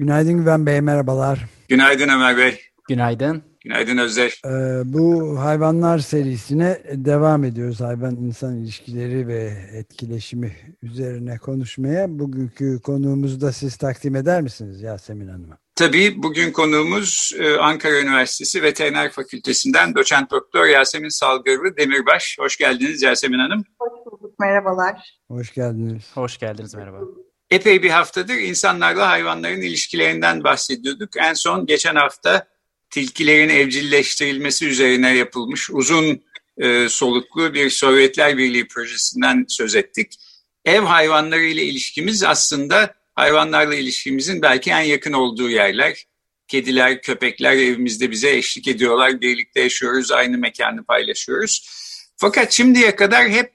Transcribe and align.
Günaydın 0.00 0.36
Güven 0.36 0.66
Bey, 0.66 0.80
merhabalar. 0.80 1.46
Günaydın 1.68 2.08
Ömer 2.08 2.36
Bey. 2.36 2.60
Günaydın. 2.88 3.42
Günaydın 3.64 3.98
Özdeş. 3.98 4.40
Ee, 4.44 4.50
bu 4.84 5.38
hayvanlar 5.38 5.98
serisine 5.98 6.82
devam 6.92 7.44
ediyoruz. 7.44 7.80
Hayvan-insan 7.80 8.56
ilişkileri 8.56 9.28
ve 9.28 9.52
etkileşimi 9.72 10.56
üzerine 10.82 11.38
konuşmaya. 11.38 12.18
Bugünkü 12.18 12.80
konuğumuzu 12.82 13.40
da 13.40 13.52
siz 13.52 13.76
takdim 13.76 14.16
eder 14.16 14.42
misiniz 14.42 14.82
Yasemin 14.82 15.28
Hanım'a? 15.28 15.58
Tabii 15.74 16.22
bugün 16.22 16.52
konuğumuz 16.52 17.32
e, 17.38 17.56
Ankara 17.56 18.00
Üniversitesi 18.00 18.62
Veteriner 18.62 19.10
Fakültesinden 19.10 19.94
doçent 19.94 20.30
doktor 20.30 20.66
Yasemin 20.66 21.08
Salgırlı 21.08 21.76
Demirbaş. 21.76 22.36
Hoş 22.40 22.56
geldiniz 22.56 23.02
Yasemin 23.02 23.38
Hanım. 23.38 23.64
Hoş 23.78 23.92
bulduk, 24.06 24.38
merhabalar. 24.38 25.18
Hoş 25.28 25.54
geldiniz. 25.54 26.10
Hoş 26.14 26.38
geldiniz, 26.38 26.74
merhaba. 26.74 26.98
Epey 27.50 27.82
bir 27.82 27.90
haftadır 27.90 28.34
insanlarla 28.34 29.08
hayvanların 29.08 29.60
ilişkilerinden 29.60 30.44
bahsediyorduk. 30.44 31.16
En 31.16 31.34
son 31.34 31.66
geçen 31.66 31.94
hafta 31.94 32.48
tilkilerin 32.90 33.48
evcilleştirilmesi 33.48 34.66
üzerine 34.66 35.16
yapılmış 35.16 35.70
uzun 35.70 36.22
e, 36.58 36.88
soluklu 36.88 37.54
bir 37.54 37.70
Sovyetler 37.70 38.38
Birliği 38.38 38.68
projesinden 38.68 39.44
söz 39.48 39.74
ettik. 39.76 40.12
Ev 40.64 40.80
hayvanları 40.80 41.44
ile 41.44 41.64
ilişkimiz 41.64 42.24
aslında 42.24 42.94
hayvanlarla 43.14 43.74
ilişkimizin 43.74 44.42
belki 44.42 44.70
en 44.70 44.80
yakın 44.80 45.12
olduğu 45.12 45.50
yerler. 45.50 46.06
Kediler, 46.48 47.02
köpekler 47.02 47.52
evimizde 47.52 48.10
bize 48.10 48.30
eşlik 48.30 48.68
ediyorlar, 48.68 49.20
birlikte 49.20 49.60
yaşıyoruz, 49.60 50.12
aynı 50.12 50.38
mekanı 50.38 50.84
paylaşıyoruz. 50.84 51.70
Fakat 52.16 52.52
şimdiye 52.52 52.96
kadar 52.96 53.28
hep 53.28 53.52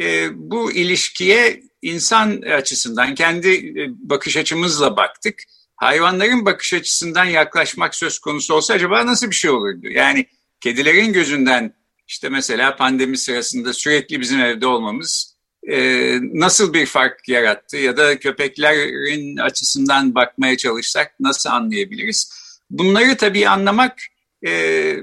e, 0.00 0.28
bu 0.34 0.72
ilişkiye 0.72 1.67
insan 1.82 2.42
açısından, 2.42 3.14
kendi 3.14 3.48
e, 3.48 3.88
bakış 4.10 4.36
açımızla 4.36 4.96
baktık. 4.96 5.42
Hayvanların 5.76 6.44
bakış 6.44 6.74
açısından 6.74 7.24
yaklaşmak 7.24 7.94
söz 7.94 8.18
konusu 8.18 8.54
olsa 8.54 8.74
acaba 8.74 9.06
nasıl 9.06 9.30
bir 9.30 9.34
şey 9.34 9.50
olurdu? 9.50 9.88
Yani 9.88 10.26
kedilerin 10.60 11.12
gözünden 11.12 11.74
işte 12.08 12.28
mesela 12.28 12.76
pandemi 12.76 13.18
sırasında 13.18 13.72
sürekli 13.72 14.20
bizim 14.20 14.40
evde 14.40 14.66
olmamız 14.66 15.38
e, 15.68 16.18
nasıl 16.20 16.74
bir 16.74 16.86
fark 16.86 17.28
yarattı 17.28 17.76
ya 17.76 17.96
da 17.96 18.18
köpeklerin 18.18 19.36
açısından 19.36 20.14
bakmaya 20.14 20.56
çalışsak 20.56 21.14
nasıl 21.20 21.50
anlayabiliriz? 21.50 22.32
Bunları 22.70 23.16
tabii 23.16 23.48
anlamak 23.48 23.98
e, 24.46 24.96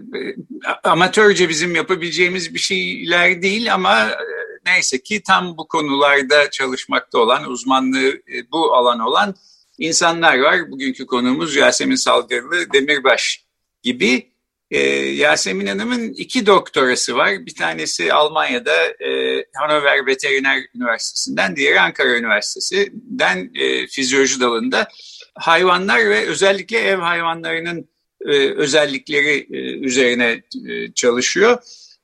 amatörce 0.84 1.50
bizim 1.50 1.76
yapabileceğimiz 1.76 2.54
bir 2.54 2.60
şeyler 2.60 3.42
değil 3.42 3.74
ama 3.74 4.10
e, 4.10 4.35
neyse 4.66 5.04
ki 5.04 5.24
tam 5.24 5.58
bu 5.58 5.68
konularda 5.68 6.50
çalışmakta 6.50 7.20
olan, 7.20 7.50
uzmanlığı 7.50 8.10
e, 8.10 8.52
bu 8.52 8.76
alan 8.76 9.00
olan 9.00 9.36
insanlar 9.78 10.40
var. 10.40 10.72
Bugünkü 10.72 11.06
konuğumuz 11.06 11.56
Yasemin 11.56 11.96
Salgırlı 11.96 12.74
Demirbaş 12.74 13.46
gibi. 13.84 14.36
Ee, 14.72 14.80
Yasemin 14.98 15.68
Hanım'ın 15.68 16.14
iki 16.14 16.46
doktorası 16.46 17.16
var. 17.16 17.46
Bir 17.46 17.56
tanesi 17.56 18.14
Almanya'da 18.14 18.86
e, 18.86 19.44
Hannover 19.54 20.06
Veteriner 20.06 20.62
Üniversitesi'nden, 20.76 21.56
diğeri 21.56 21.80
Ankara 21.80 22.18
Üniversitesi'nden 22.18 23.52
e, 23.56 23.88
fizyoloji 23.88 24.40
dalında. 24.40 24.88
Hayvanlar 25.36 26.10
ve 26.10 26.26
özellikle 26.26 26.80
ev 26.80 26.98
hayvanlarının 26.98 27.90
e, 28.26 28.50
özellikleri 28.50 29.48
e, 29.52 29.80
üzerine 29.80 30.44
e, 30.70 30.94
çalışıyor. 30.94 31.58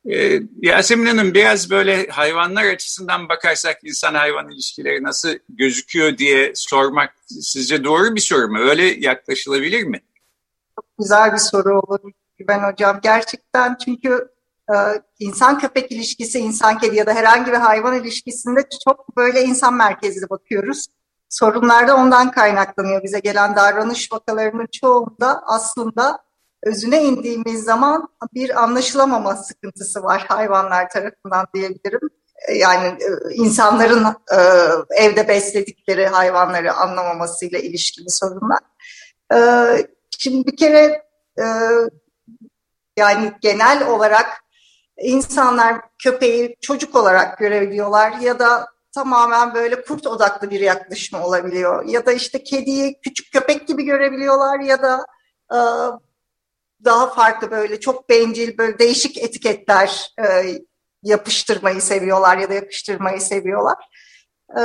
E, 0.10 0.40
Yasemin 0.62 1.06
Hanım 1.06 1.34
biraz 1.34 1.70
böyle 1.70 2.08
hayvanlar 2.08 2.64
açısından 2.64 3.30
bakarsak 3.30 3.78
insan 3.84 4.14
hayvan 4.14 4.52
ilişkileri 4.52 5.04
nasıl 5.04 5.30
gözüküyor 5.50 6.18
diye 6.18 6.52
sormak 6.56 7.14
sizce 7.28 7.84
doğru 7.84 8.16
bir 8.16 8.22
soru 8.22 8.48
mu? 8.48 8.60
Öyle 8.60 8.84
yaklaşılabilir 8.84 9.84
mi? 9.84 10.02
Çok 10.76 10.86
güzel 11.00 11.34
bir 11.34 11.38
soru 11.38 11.80
olur 11.80 12.12
ben 12.48 12.72
hocam. 12.72 13.00
Gerçekten 13.04 13.78
çünkü 13.86 14.28
e, 14.70 14.76
insan 15.20 15.60
köpek 15.60 15.92
ilişkisi, 15.92 16.40
insan 16.40 16.78
kedi 16.78 16.96
ya 16.96 17.06
da 17.06 17.14
herhangi 17.14 17.52
bir 17.52 17.58
hayvan 17.58 18.02
ilişkisinde 18.02 18.60
çok 18.86 19.18
böyle 19.18 19.44
insan 19.44 19.74
merkezli 19.74 20.30
bakıyoruz. 20.30 20.86
Sorunlar 21.30 21.88
da 21.88 21.96
ondan 21.96 22.32
kaynaklanıyor. 22.32 23.04
Bize 23.04 23.20
gelen 23.20 23.56
davranış 23.56 24.12
vakalarının 24.12 24.68
çoğunda 24.82 25.44
aslında 25.46 26.20
özüne 26.64 27.04
indiğimiz 27.04 27.64
zaman 27.64 28.08
bir 28.34 28.64
anlaşılamama 28.64 29.36
sıkıntısı 29.36 30.04
var 30.04 30.26
hayvanlar 30.28 30.90
tarafından 30.90 31.48
diyebilirim. 31.56 32.10
E, 32.48 32.54
yani 32.54 32.88
e, 32.88 33.34
insanların 33.34 34.06
e, 34.06 34.40
evde 34.90 35.28
besledikleri 35.28 36.08
hayvanları 36.08 36.74
anlamamasıyla 36.74 37.60
ilişkili 37.60 38.10
sorunlar. 38.10 38.60
Şimdi 40.18 40.48
bir 40.48 40.58
kere 40.58 41.04
yani 42.98 43.34
genel 43.42 43.88
olarak 43.88 44.44
insanlar 44.98 45.82
köpeği 46.04 46.56
çocuk 46.62 46.96
olarak 46.96 47.38
görebiliyorlar 47.38 48.12
ya 48.12 48.40
da 48.40 48.68
tamamen 48.92 49.54
böyle 49.54 49.82
kurt 49.82 50.08
odaklı 50.08 50.50
bir 50.50 50.60
yaklaşım 50.60 51.22
olabiliyor. 51.22 51.86
Ya 51.86 52.06
da 52.06 52.12
işte 52.12 52.44
kediyi 52.44 53.00
küçük 53.02 53.34
köpek 53.34 53.68
gibi 53.68 53.84
görebiliyorlar 53.84 54.60
ya 54.60 54.82
da 54.82 55.06
daha 56.86 57.10
farklı 57.10 57.52
böyle 57.52 57.80
çok 57.80 58.10
bencil 58.10 58.58
böyle 58.58 58.80
değişik 58.80 59.18
etiketler 59.18 60.14
e, 60.20 60.58
yapıştırmayı 61.04 61.82
seviyorlar 61.82 62.38
ya 62.38 62.50
da 62.50 62.54
yapıştırmayı 62.54 63.22
seviyorlar. 63.22 63.78
E, 64.60 64.62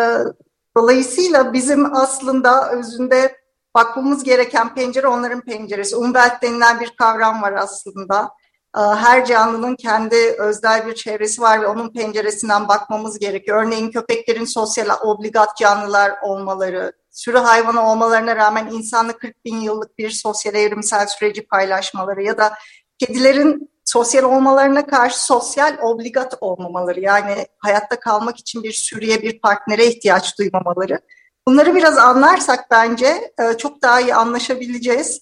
dolayısıyla 0.77 1.53
bizim 1.53 1.97
aslında 1.97 2.71
özünde 2.72 3.37
bakmamız 3.75 4.25
gereken 4.25 4.75
pencere 4.75 5.06
onların 5.06 5.41
penceresi. 5.41 5.97
Umwelt 5.97 6.43
denilen 6.43 6.81
bir 6.81 6.91
kavram 6.91 7.43
var 7.43 7.53
aslında. 7.53 8.31
E, 8.76 8.81
her 8.81 9.25
canlının 9.25 9.76
kendi 9.76 10.16
özel 10.38 10.87
bir 10.87 10.94
çevresi 10.94 11.42
var 11.42 11.62
ve 11.62 11.66
onun 11.66 11.92
penceresinden 11.92 12.69
bakmamız 12.69 13.19
gerekiyor. 13.19 13.64
Örneğin 13.64 13.91
köpeklerin 13.91 14.44
sosyal 14.44 14.88
obligat 15.04 15.56
canlılar 15.56 16.12
olmaları, 16.22 16.92
sürü 17.10 17.38
hayvanı 17.38 17.91
olmalarına 17.91 18.36
rağmen 18.36 18.69
insanlı 18.72 19.19
40 19.19 19.44
bin 19.44 19.60
yıllık 19.60 19.98
bir 19.98 20.10
sosyal 20.10 20.54
evrimsel 20.54 21.06
süreci 21.06 21.47
paylaşmaları 21.47 22.22
ya 22.22 22.38
da 22.38 22.53
kedilerin 22.98 23.70
sosyal 23.84 24.25
olmalarına 24.25 24.86
karşı 24.86 25.25
sosyal 25.25 25.78
obligat 25.82 26.34
olmamaları 26.41 27.00
yani 27.00 27.47
hayatta 27.59 28.00
kalmak 28.00 28.38
için 28.38 28.62
bir 28.62 28.72
sürüye 28.72 29.22
bir 29.22 29.41
partnere 29.41 29.86
ihtiyaç 29.86 30.38
duymamaları. 30.38 31.00
Bunları 31.48 31.75
biraz 31.75 31.98
anlarsak 31.98 32.70
bence 32.70 33.32
e, 33.38 33.56
çok 33.59 33.82
daha 33.82 34.00
iyi 34.00 34.15
anlaşabileceğiz. 34.15 35.20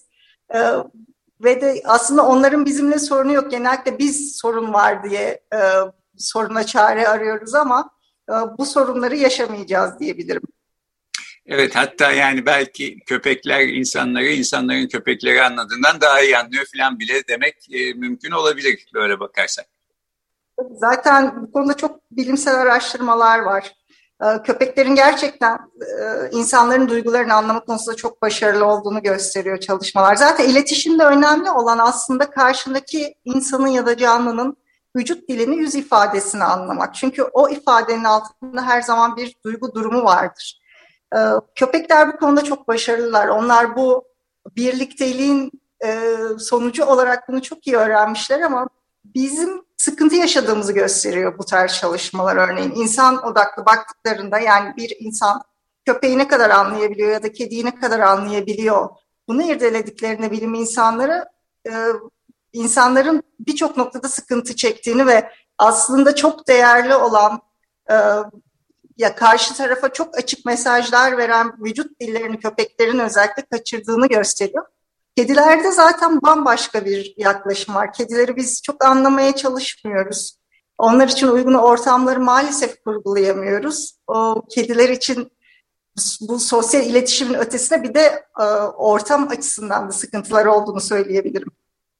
E, 1.41 1.43
ve 1.43 1.61
de 1.61 1.81
aslında 1.85 2.27
onların 2.27 2.65
bizimle 2.65 2.99
sorunu 2.99 3.33
yok. 3.33 3.51
Genellikle 3.51 3.99
biz 3.99 4.35
sorun 4.35 4.73
var 4.73 5.09
diye 5.09 5.41
e, 5.53 5.59
soruna 6.17 6.65
çare 6.65 7.07
arıyoruz 7.07 7.53
ama 7.53 7.89
bu 8.57 8.65
sorunları 8.65 9.15
yaşamayacağız 9.15 9.99
diyebilirim. 9.99 10.41
Evet 11.47 11.75
hatta 11.75 12.11
yani 12.11 12.45
belki 12.45 12.99
köpekler 13.05 13.67
insanları, 13.67 14.25
insanların 14.25 14.87
köpekleri 14.87 15.43
anladığından 15.43 16.01
daha 16.01 16.21
iyi 16.21 16.37
anlıyor 16.37 16.65
falan 16.77 16.99
bile 16.99 17.27
demek 17.27 17.55
e, 17.71 17.93
mümkün 17.93 18.31
olabilir 18.31 18.85
böyle 18.93 19.19
bakarsak. 19.19 19.65
Zaten 20.71 21.41
bu 21.41 21.51
konuda 21.51 21.77
çok 21.77 22.11
bilimsel 22.11 22.55
araştırmalar 22.55 23.39
var. 23.39 23.73
E, 24.23 24.41
köpeklerin 24.43 24.95
gerçekten 24.95 25.59
e, 25.99 26.29
insanların 26.31 26.89
duygularını 26.89 27.33
anlama 27.33 27.65
konusunda 27.65 27.95
çok 27.95 28.21
başarılı 28.21 28.65
olduğunu 28.65 29.03
gösteriyor 29.03 29.57
çalışmalar. 29.57 30.15
Zaten 30.15 30.49
iletişimde 30.49 31.03
önemli 31.03 31.51
olan 31.51 31.77
aslında 31.77 32.29
karşındaki 32.29 33.15
insanın 33.25 33.67
ya 33.67 33.85
da 33.85 33.97
canlının 33.97 34.57
vücut 34.95 35.29
dilini, 35.29 35.55
yüz 35.55 35.75
ifadesini 35.75 36.43
anlamak. 36.43 36.95
Çünkü 36.95 37.23
o 37.23 37.49
ifadenin 37.49 38.03
altında 38.03 38.61
her 38.61 38.81
zaman 38.81 39.17
bir 39.17 39.35
duygu 39.45 39.75
durumu 39.75 40.03
vardır. 40.03 40.59
Ee, 41.15 41.19
köpekler 41.55 42.13
bu 42.13 42.17
konuda 42.17 42.43
çok 42.43 42.67
başarılılar. 42.67 43.27
Onlar 43.27 43.75
bu 43.75 44.05
birlikteliğin 44.55 45.51
e, 45.85 46.09
sonucu 46.39 46.85
olarak 46.85 47.29
bunu 47.29 47.41
çok 47.41 47.67
iyi 47.67 47.75
öğrenmişler 47.75 48.41
ama 48.41 48.69
bizim 49.05 49.64
sıkıntı 49.77 50.15
yaşadığımızı 50.15 50.73
gösteriyor 50.73 51.37
bu 51.37 51.45
tarz 51.45 51.73
çalışmalar 51.73 52.35
örneğin. 52.35 52.71
insan 52.75 53.25
odaklı 53.25 53.65
baktıklarında 53.65 54.39
yani 54.39 54.75
bir 54.77 54.95
insan 54.99 55.41
köpeği 55.85 56.17
ne 56.17 56.27
kadar 56.27 56.49
anlayabiliyor 56.49 57.11
ya 57.11 57.23
da 57.23 57.31
kediyi 57.31 57.65
ne 57.65 57.75
kadar 57.79 57.99
anlayabiliyor 57.99 58.89
bunu 59.27 59.43
irdelediklerinde 59.43 60.31
bilim 60.31 60.53
insanları 60.53 61.25
e, 61.67 61.71
insanların 62.53 63.23
birçok 63.39 63.77
noktada 63.77 64.07
sıkıntı 64.07 64.55
çektiğini 64.55 65.07
ve 65.07 65.31
aslında 65.57 66.15
çok 66.15 66.47
değerli 66.47 66.95
olan 66.95 67.41
e, 67.91 67.95
ya 68.97 69.15
karşı 69.15 69.53
tarafa 69.53 69.93
çok 69.93 70.17
açık 70.17 70.45
mesajlar 70.45 71.17
veren 71.17 71.63
vücut 71.63 71.99
dillerini 71.99 72.39
köpeklerin 72.39 72.99
özellikle 72.99 73.45
kaçırdığını 73.51 74.07
gösteriyor. 74.07 74.65
Kedilerde 75.17 75.71
zaten 75.71 76.21
bambaşka 76.21 76.85
bir 76.85 77.13
yaklaşım 77.17 77.75
var. 77.75 77.93
Kedileri 77.93 78.35
biz 78.35 78.61
çok 78.61 78.85
anlamaya 78.85 79.35
çalışmıyoruz. 79.35 80.39
Onlar 80.77 81.07
için 81.07 81.27
uygun 81.27 81.53
ortamları 81.53 82.19
maalesef 82.19 82.83
kurgulayamıyoruz. 82.83 83.99
O 84.07 84.43
kediler 84.49 84.89
için 84.89 85.31
bu 86.21 86.39
sosyal 86.39 86.85
iletişimin 86.85 87.33
ötesine 87.33 87.83
bir 87.83 87.93
de 87.93 88.25
e, 88.39 88.43
ortam 88.77 89.27
açısından 89.27 89.87
da 89.87 89.91
sıkıntılar 89.91 90.45
olduğunu 90.45 90.81
söyleyebilirim. 90.81 91.51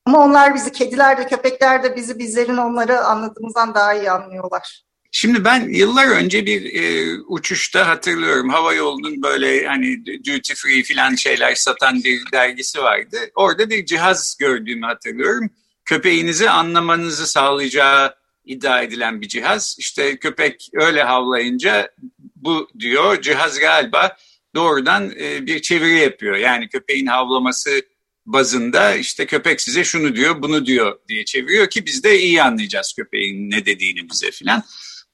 Ama 0.06 0.23
onlar 0.23 0.56
bizi, 0.56 0.71
kediler 0.71 1.17
de 1.17 1.27
köpekler 1.27 1.83
de 1.83 1.95
bizi 1.95 2.19
bizlerin 2.19 2.57
onları 2.57 3.00
anladığımızdan 3.00 3.75
daha 3.75 3.94
iyi 3.94 4.12
anlıyorlar. 4.12 4.85
Şimdi 5.17 5.45
ben 5.45 5.69
yıllar 5.69 6.07
önce 6.07 6.45
bir 6.45 6.73
e, 6.73 7.13
uçuşta 7.27 7.88
hatırlıyorum 7.88 8.50
hava 8.50 8.73
yolunun 8.73 9.23
böyle 9.23 9.67
hani 9.67 10.06
duty 10.06 10.53
free 10.53 10.83
filan 10.83 11.15
şeyler 11.15 11.56
satan 11.56 12.03
bir 12.03 12.21
dergisi 12.33 12.79
vardı. 12.79 13.17
Orada 13.35 13.69
bir 13.69 13.85
cihaz 13.85 14.38
gördüğümü 14.39 14.85
hatırlıyorum. 14.85 15.50
Köpeğinizi 15.85 16.50
anlamanızı 16.50 17.27
sağlayacağı 17.27 18.15
iddia 18.45 18.81
edilen 18.81 19.21
bir 19.21 19.27
cihaz. 19.27 19.75
İşte 19.79 20.17
köpek 20.17 20.69
öyle 20.73 21.03
havlayınca 21.03 21.91
bu 22.35 22.69
diyor 22.79 23.21
cihaz 23.21 23.59
galiba 23.59 24.17
doğrudan 24.56 25.12
e, 25.19 25.45
bir 25.45 25.62
çeviri 25.62 26.00
yapıyor. 26.00 26.35
Yani 26.35 26.69
köpeğin 26.69 27.06
havlaması 27.06 27.81
bazında 28.25 28.95
işte 28.95 29.25
köpek 29.25 29.62
size 29.62 29.83
şunu 29.83 30.15
diyor 30.15 30.41
bunu 30.41 30.65
diyor 30.65 31.00
diye 31.07 31.25
çeviriyor 31.25 31.69
ki 31.69 31.85
biz 31.85 32.03
de 32.03 32.19
iyi 32.19 32.44
anlayacağız 32.44 32.94
köpeğin 32.97 33.51
ne 33.51 33.65
dediğini 33.65 34.09
bize 34.09 34.31
filan. 34.31 34.63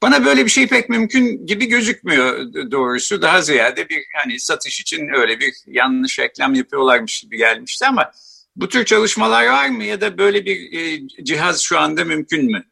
Bana 0.01 0.25
böyle 0.25 0.45
bir 0.45 0.50
şey 0.50 0.68
pek 0.68 0.89
mümkün 0.89 1.45
gibi 1.45 1.65
gözükmüyor 1.65 2.53
doğrusu. 2.71 3.21
Daha 3.21 3.42
ziyade 3.42 3.89
bir 3.89 4.03
hani 4.15 4.39
satış 4.39 4.81
için 4.81 5.09
öyle 5.13 5.39
bir 5.39 5.53
yanlış 5.68 6.19
reklam 6.19 6.53
yapıyorlarmış 6.53 7.21
gibi 7.21 7.38
gelmişti 7.38 7.86
ama 7.86 8.12
bu 8.56 8.69
tür 8.69 8.86
çalışmalar 8.86 9.48
var 9.48 9.69
mı 9.69 9.83
ya 9.83 10.01
da 10.01 10.18
böyle 10.18 10.45
bir 10.45 10.80
e, 10.80 11.07
cihaz 11.24 11.59
şu 11.59 11.80
anda 11.80 12.06
mümkün 12.06 12.45
mü? 12.45 12.63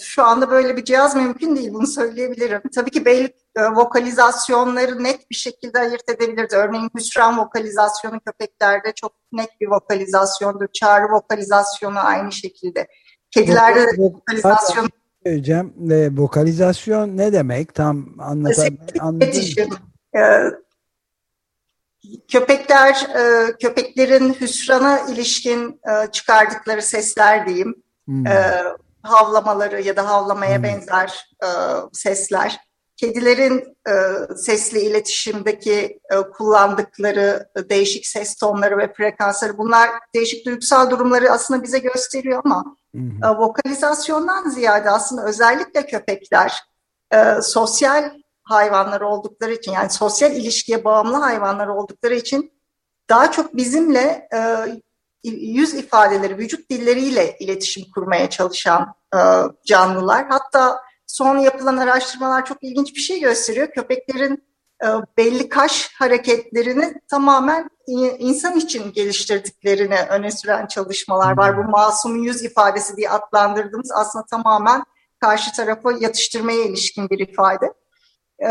Şu 0.00 0.24
anda 0.24 0.50
böyle 0.50 0.76
bir 0.76 0.84
cihaz 0.84 1.16
mümkün 1.16 1.56
değil 1.56 1.72
bunu 1.72 1.86
söyleyebilirim. 1.86 2.62
Tabii 2.74 2.90
ki 2.90 3.04
belli 3.04 3.32
e, 3.56 3.62
vokalizasyonları 3.62 5.04
net 5.04 5.30
bir 5.30 5.36
şekilde 5.36 5.78
ayırt 5.78 6.10
edebilirdi. 6.10 6.56
Örneğin 6.56 6.90
hüsran 6.96 7.38
vokalizasyonu 7.38 8.20
köpeklerde 8.20 8.92
çok 8.92 9.12
net 9.32 9.60
bir 9.60 9.66
vokalizasyondur. 9.66 10.66
Çağrı 10.72 11.12
vokalizasyonu 11.12 11.98
aynı 11.98 12.32
şekilde. 12.32 12.86
Kedilerde 13.30 13.80
de 13.80 13.96
vokalizasyon 15.26 15.72
söyleyeceğim. 15.76 15.90
E, 15.90 16.16
vokalizasyon 16.16 17.16
ne 17.16 17.32
demek? 17.32 17.74
Tam 17.74 18.06
anlatabilir 18.18 19.68
ee, 20.16 20.50
Köpekler, 22.28 22.94
e, 22.94 23.52
köpeklerin 23.62 24.36
hüsrana 24.40 25.00
ilişkin 25.00 25.80
e, 25.90 26.12
çıkardıkları 26.12 26.82
sesler 26.82 27.46
diyeyim. 27.46 27.74
Hmm. 28.04 28.26
E, 28.26 28.62
havlamaları 29.02 29.82
ya 29.82 29.96
da 29.96 30.08
havlamaya 30.08 30.56
hmm. 30.56 30.62
benzer 30.62 31.30
e, 31.42 31.48
sesler. 31.92 32.60
Kedilerin 32.96 33.76
e, 33.88 33.94
sesli 34.36 34.80
iletişimdeki 34.80 36.00
e, 36.10 36.16
kullandıkları 36.32 37.48
e, 37.56 37.68
değişik 37.68 38.06
ses 38.06 38.36
tonları 38.36 38.78
ve 38.78 38.92
frekansları 38.92 39.58
bunlar 39.58 39.90
değişik 40.14 40.46
duygusal 40.46 40.90
durumları 40.90 41.30
aslında 41.30 41.62
bize 41.62 41.78
gösteriyor 41.78 42.42
ama 42.44 42.76
hı. 42.98 43.26
E, 43.26 43.38
vokalizasyondan 43.38 44.48
ziyade 44.48 44.90
aslında 44.90 45.24
özellikle 45.24 45.86
köpekler 45.86 46.62
e, 47.12 47.42
sosyal 47.42 48.10
hayvanlar 48.42 49.00
oldukları 49.00 49.52
için 49.52 49.72
yani 49.72 49.90
sosyal 49.90 50.32
ilişkiye 50.32 50.84
bağımlı 50.84 51.16
hayvanlar 51.16 51.66
oldukları 51.66 52.14
için 52.14 52.52
daha 53.08 53.30
çok 53.30 53.56
bizimle 53.56 54.28
e, 54.34 54.66
yüz 55.30 55.74
ifadeleri, 55.74 56.38
vücut 56.38 56.70
dilleriyle 56.70 57.36
iletişim 57.40 57.84
kurmaya 57.94 58.30
çalışan 58.30 58.94
e, 59.14 59.18
canlılar. 59.66 60.26
Hatta 60.28 60.80
son 61.06 61.38
yapılan 61.38 61.76
araştırmalar 61.76 62.44
çok 62.44 62.62
ilginç 62.62 62.94
bir 62.94 63.00
şey 63.00 63.20
gösteriyor. 63.20 63.70
Köpeklerin 63.70 64.44
belli 65.18 65.48
kaş 65.48 65.90
hareketlerini 65.98 66.94
tamamen 67.08 67.70
insan 68.18 68.56
için 68.56 68.92
geliştirdiklerini 68.92 69.98
öne 70.10 70.30
süren 70.30 70.66
çalışmalar 70.66 71.36
var. 71.36 71.56
Bu 71.56 71.70
masum 71.70 72.22
yüz 72.22 72.44
ifadesi 72.44 72.96
diye 72.96 73.10
adlandırdığımız 73.10 73.92
aslında 73.92 74.24
tamamen 74.26 74.84
karşı 75.20 75.52
tarafa 75.52 75.92
yatıştırmaya 75.92 76.64
ilişkin 76.64 77.10
bir 77.10 77.18
ifade. 77.18 77.72
E, 78.42 78.48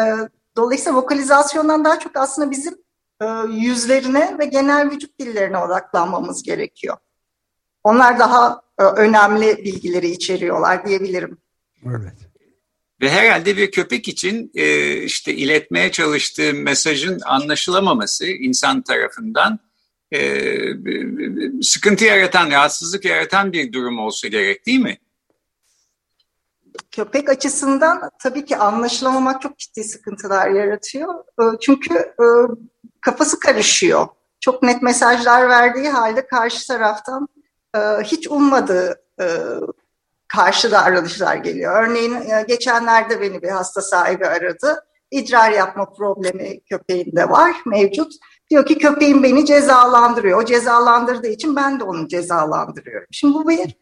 dolayısıyla 0.56 1.00
vokalizasyondan 1.00 1.86
daha 1.86 2.00
çok 2.00 2.18
aslında 2.18 2.51
bizim 2.51 2.75
e, 3.22 3.25
yüzlerine 3.50 4.36
ve 4.39 4.45
genel 4.45 4.92
vücut 4.92 5.19
dillerine 5.19 5.57
odaklanmamız 5.57 6.44
gerekiyor. 6.44 6.98
Onlar 7.83 8.19
daha 8.19 8.62
önemli 8.77 9.57
bilgileri 9.57 10.07
içeriyorlar 10.07 10.86
diyebilirim. 10.86 11.38
Evet. 11.86 12.25
Ve 13.02 13.10
herhalde 13.10 13.58
bir 13.58 13.72
köpek 13.72 14.08
için 14.08 14.52
e, 14.56 14.94
işte 14.98 15.34
iletmeye 15.34 15.92
çalıştığı 15.92 16.54
mesajın 16.54 17.20
anlaşılamaması 17.26 18.26
insan 18.26 18.82
tarafından 18.82 19.60
e, 20.14 20.50
sıkıntı 21.62 22.06
yaratan, 22.06 22.52
rahatsızlık 22.52 23.06
yaratan 23.06 23.54
bir 23.54 23.74
durum 23.74 24.00
olsa 24.00 24.28
gerek 24.28 24.66
değil 24.66 24.80
mi? 24.80 24.98
Köpek 26.92 27.30
açısından 27.30 28.12
tabii 28.20 28.46
ki 28.46 28.58
anlaşılamamak 28.58 29.42
çok 29.42 29.58
ciddi 29.58 29.84
sıkıntılar 29.84 30.50
yaratıyor. 30.50 31.14
E, 31.40 31.44
çünkü 31.62 31.94
e, 31.96 32.26
kafası 33.02 33.40
karışıyor. 33.40 34.08
Çok 34.40 34.64
net 34.64 34.82
mesajlar 34.82 35.50
verdiği 35.50 35.90
halde 35.90 36.28
karşı 36.28 36.68
taraftan 36.68 37.28
e, 37.75 37.80
hiç 38.04 38.28
ummadığı 38.28 39.02
karşı 40.27 40.72
davranışlar 40.72 41.36
geliyor. 41.36 41.84
Örneğin 41.84 42.13
e, 42.13 42.46
geçenlerde 42.48 43.22
beni 43.22 43.41
bir 43.41 43.50
hasta 43.50 43.82
sahibi 43.82 44.27
aradı. 44.27 44.86
İdrar 45.12 45.51
yapma 45.51 45.94
problemi 45.94 46.60
köpeğinde 46.63 47.29
var, 47.29 47.55
mevcut. 47.65 48.13
Diyor 48.50 48.65
ki 48.65 48.77
köpeğim 48.77 49.24
beni 49.24 49.46
cezalandırıyor. 49.46 50.41
O 50.41 50.46
cezalandırdığı 50.46 51.27
için 51.27 51.55
ben 51.55 51.79
de 51.79 51.84
onu 51.84 52.08
cezalandırıyorum. 52.08 53.08
Şimdi 53.12 53.34
bu 53.34 53.50
bir 53.50 53.75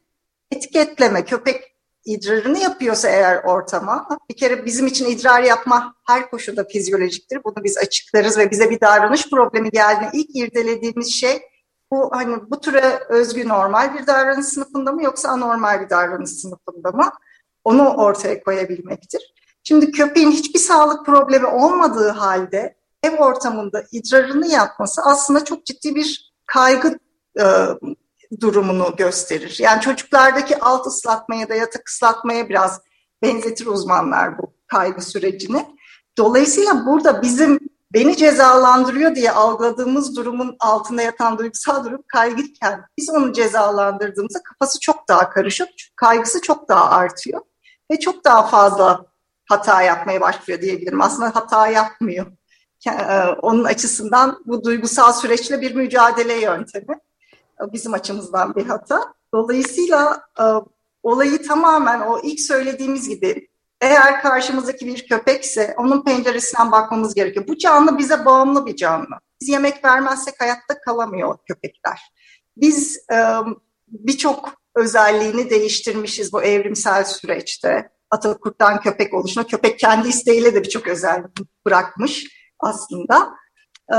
etiketleme. 0.51 1.25
Köpek 1.25 1.73
idrarını 2.05 2.59
yapıyorsa 2.59 3.09
eğer 3.09 3.43
ortama, 3.43 4.07
bir 4.29 4.35
kere 4.35 4.65
bizim 4.65 4.87
için 4.87 5.05
idrar 5.05 5.43
yapma 5.43 5.95
her 6.07 6.29
koşulda 6.29 6.63
fizyolojiktir. 6.63 7.43
Bunu 7.43 7.63
biz 7.63 7.77
açıklarız 7.77 8.37
ve 8.37 8.51
bize 8.51 8.69
bir 8.69 8.81
davranış 8.81 9.29
problemi 9.29 9.69
geldiğinde 9.69 10.11
ilk 10.13 10.35
irdelediğimiz 10.35 11.13
şey 11.13 11.41
bu 11.93 12.09
hani 12.11 12.35
bu 12.49 12.59
türe 12.59 12.99
özgü 13.09 13.47
normal 13.47 13.93
bir 13.93 14.07
davranış 14.07 14.45
sınıfında 14.45 14.91
mı 14.91 15.03
yoksa 15.03 15.29
anormal 15.29 15.81
bir 15.81 15.89
davranış 15.89 16.29
sınıfında 16.29 16.91
mı? 16.91 17.11
Onu 17.63 17.89
ortaya 17.89 18.43
koyabilmektir. 18.43 19.33
Şimdi 19.63 19.91
köpeğin 19.91 20.31
hiçbir 20.31 20.59
sağlık 20.59 21.05
problemi 21.05 21.45
olmadığı 21.47 22.09
halde 22.09 22.75
ev 23.03 23.17
ortamında 23.17 23.83
idrarını 23.91 24.47
yapması 24.47 25.01
aslında 25.01 25.45
çok 25.45 25.65
ciddi 25.65 25.95
bir 25.95 26.33
kaygı 26.45 26.99
e, 27.39 27.45
durumunu 28.41 28.95
gösterir. 28.97 29.57
Yani 29.59 29.81
çocuklardaki 29.81 30.59
alt 30.59 30.87
ıslatmaya 30.87 31.49
da 31.49 31.55
yatak 31.55 31.89
ıslatmaya 31.89 32.49
biraz 32.49 32.81
benzetir 33.21 33.65
uzmanlar 33.65 34.37
bu 34.37 34.53
kaygı 34.67 35.01
sürecini. 35.01 35.65
Dolayısıyla 36.17 36.85
burada 36.85 37.21
bizim 37.21 37.59
beni 37.93 38.17
cezalandırıyor 38.17 39.15
diye 39.15 39.31
algıladığımız 39.31 40.15
durumun 40.15 40.55
altında 40.59 41.01
yatan 41.01 41.37
duygusal 41.37 41.85
durum 41.85 42.03
kaygıyken 42.07 42.85
biz 42.97 43.09
onu 43.09 43.33
cezalandırdığımızda 43.33 44.39
kafası 44.43 44.79
çok 44.79 45.07
daha 45.07 45.29
karışık, 45.29 45.69
kaygısı 45.95 46.41
çok 46.41 46.69
daha 46.69 46.89
artıyor 46.89 47.41
ve 47.91 47.99
çok 47.99 48.25
daha 48.25 48.47
fazla 48.47 49.05
hata 49.49 49.81
yapmaya 49.81 50.21
başlıyor 50.21 50.61
diyebilirim. 50.61 51.01
Aslında 51.01 51.35
hata 51.35 51.67
yapmıyor. 51.67 52.25
E, 52.87 53.23
onun 53.41 53.63
açısından 53.63 54.43
bu 54.45 54.63
duygusal 54.63 55.13
süreçle 55.13 55.61
bir 55.61 55.75
mücadele 55.75 56.33
yöntemi. 56.33 56.99
E, 57.33 57.73
bizim 57.73 57.93
açımızdan 57.93 58.55
bir 58.55 58.65
hata. 58.65 59.13
Dolayısıyla 59.33 60.21
e, 60.39 60.43
olayı 61.03 61.47
tamamen 61.47 61.99
o 61.99 62.19
ilk 62.23 62.39
söylediğimiz 62.39 63.09
gibi 63.09 63.47
eğer 63.83 64.21
karşımızdaki 64.21 64.87
bir 64.87 65.07
köpekse 65.07 65.75
onun 65.77 66.03
penceresinden 66.03 66.71
bakmamız 66.71 67.13
gerekiyor. 67.13 67.47
Bu 67.47 67.57
canlı 67.57 67.97
bize 67.97 68.25
bağımlı 68.25 68.65
bir 68.65 68.75
canlı. 68.75 69.19
Biz 69.41 69.49
yemek 69.49 69.85
vermezsek 69.85 70.41
hayatta 70.41 70.81
kalamıyor 70.81 71.37
köpekler. 71.47 71.99
Biz 72.57 72.97
e, 73.11 73.17
birçok 73.87 74.49
özelliğini 74.75 75.49
değiştirmişiz 75.49 76.33
bu 76.33 76.43
evrimsel 76.43 77.03
süreçte. 77.03 77.89
Atakurt'tan 78.13 78.81
köpek 78.81 79.13
oluşuna. 79.13 79.47
Köpek 79.47 79.79
kendi 79.79 80.07
isteğiyle 80.07 80.55
de 80.55 80.63
birçok 80.63 80.87
özellik 80.87 81.65
bırakmış 81.65 82.27
aslında. 82.59 83.29
Ee, 83.93 83.97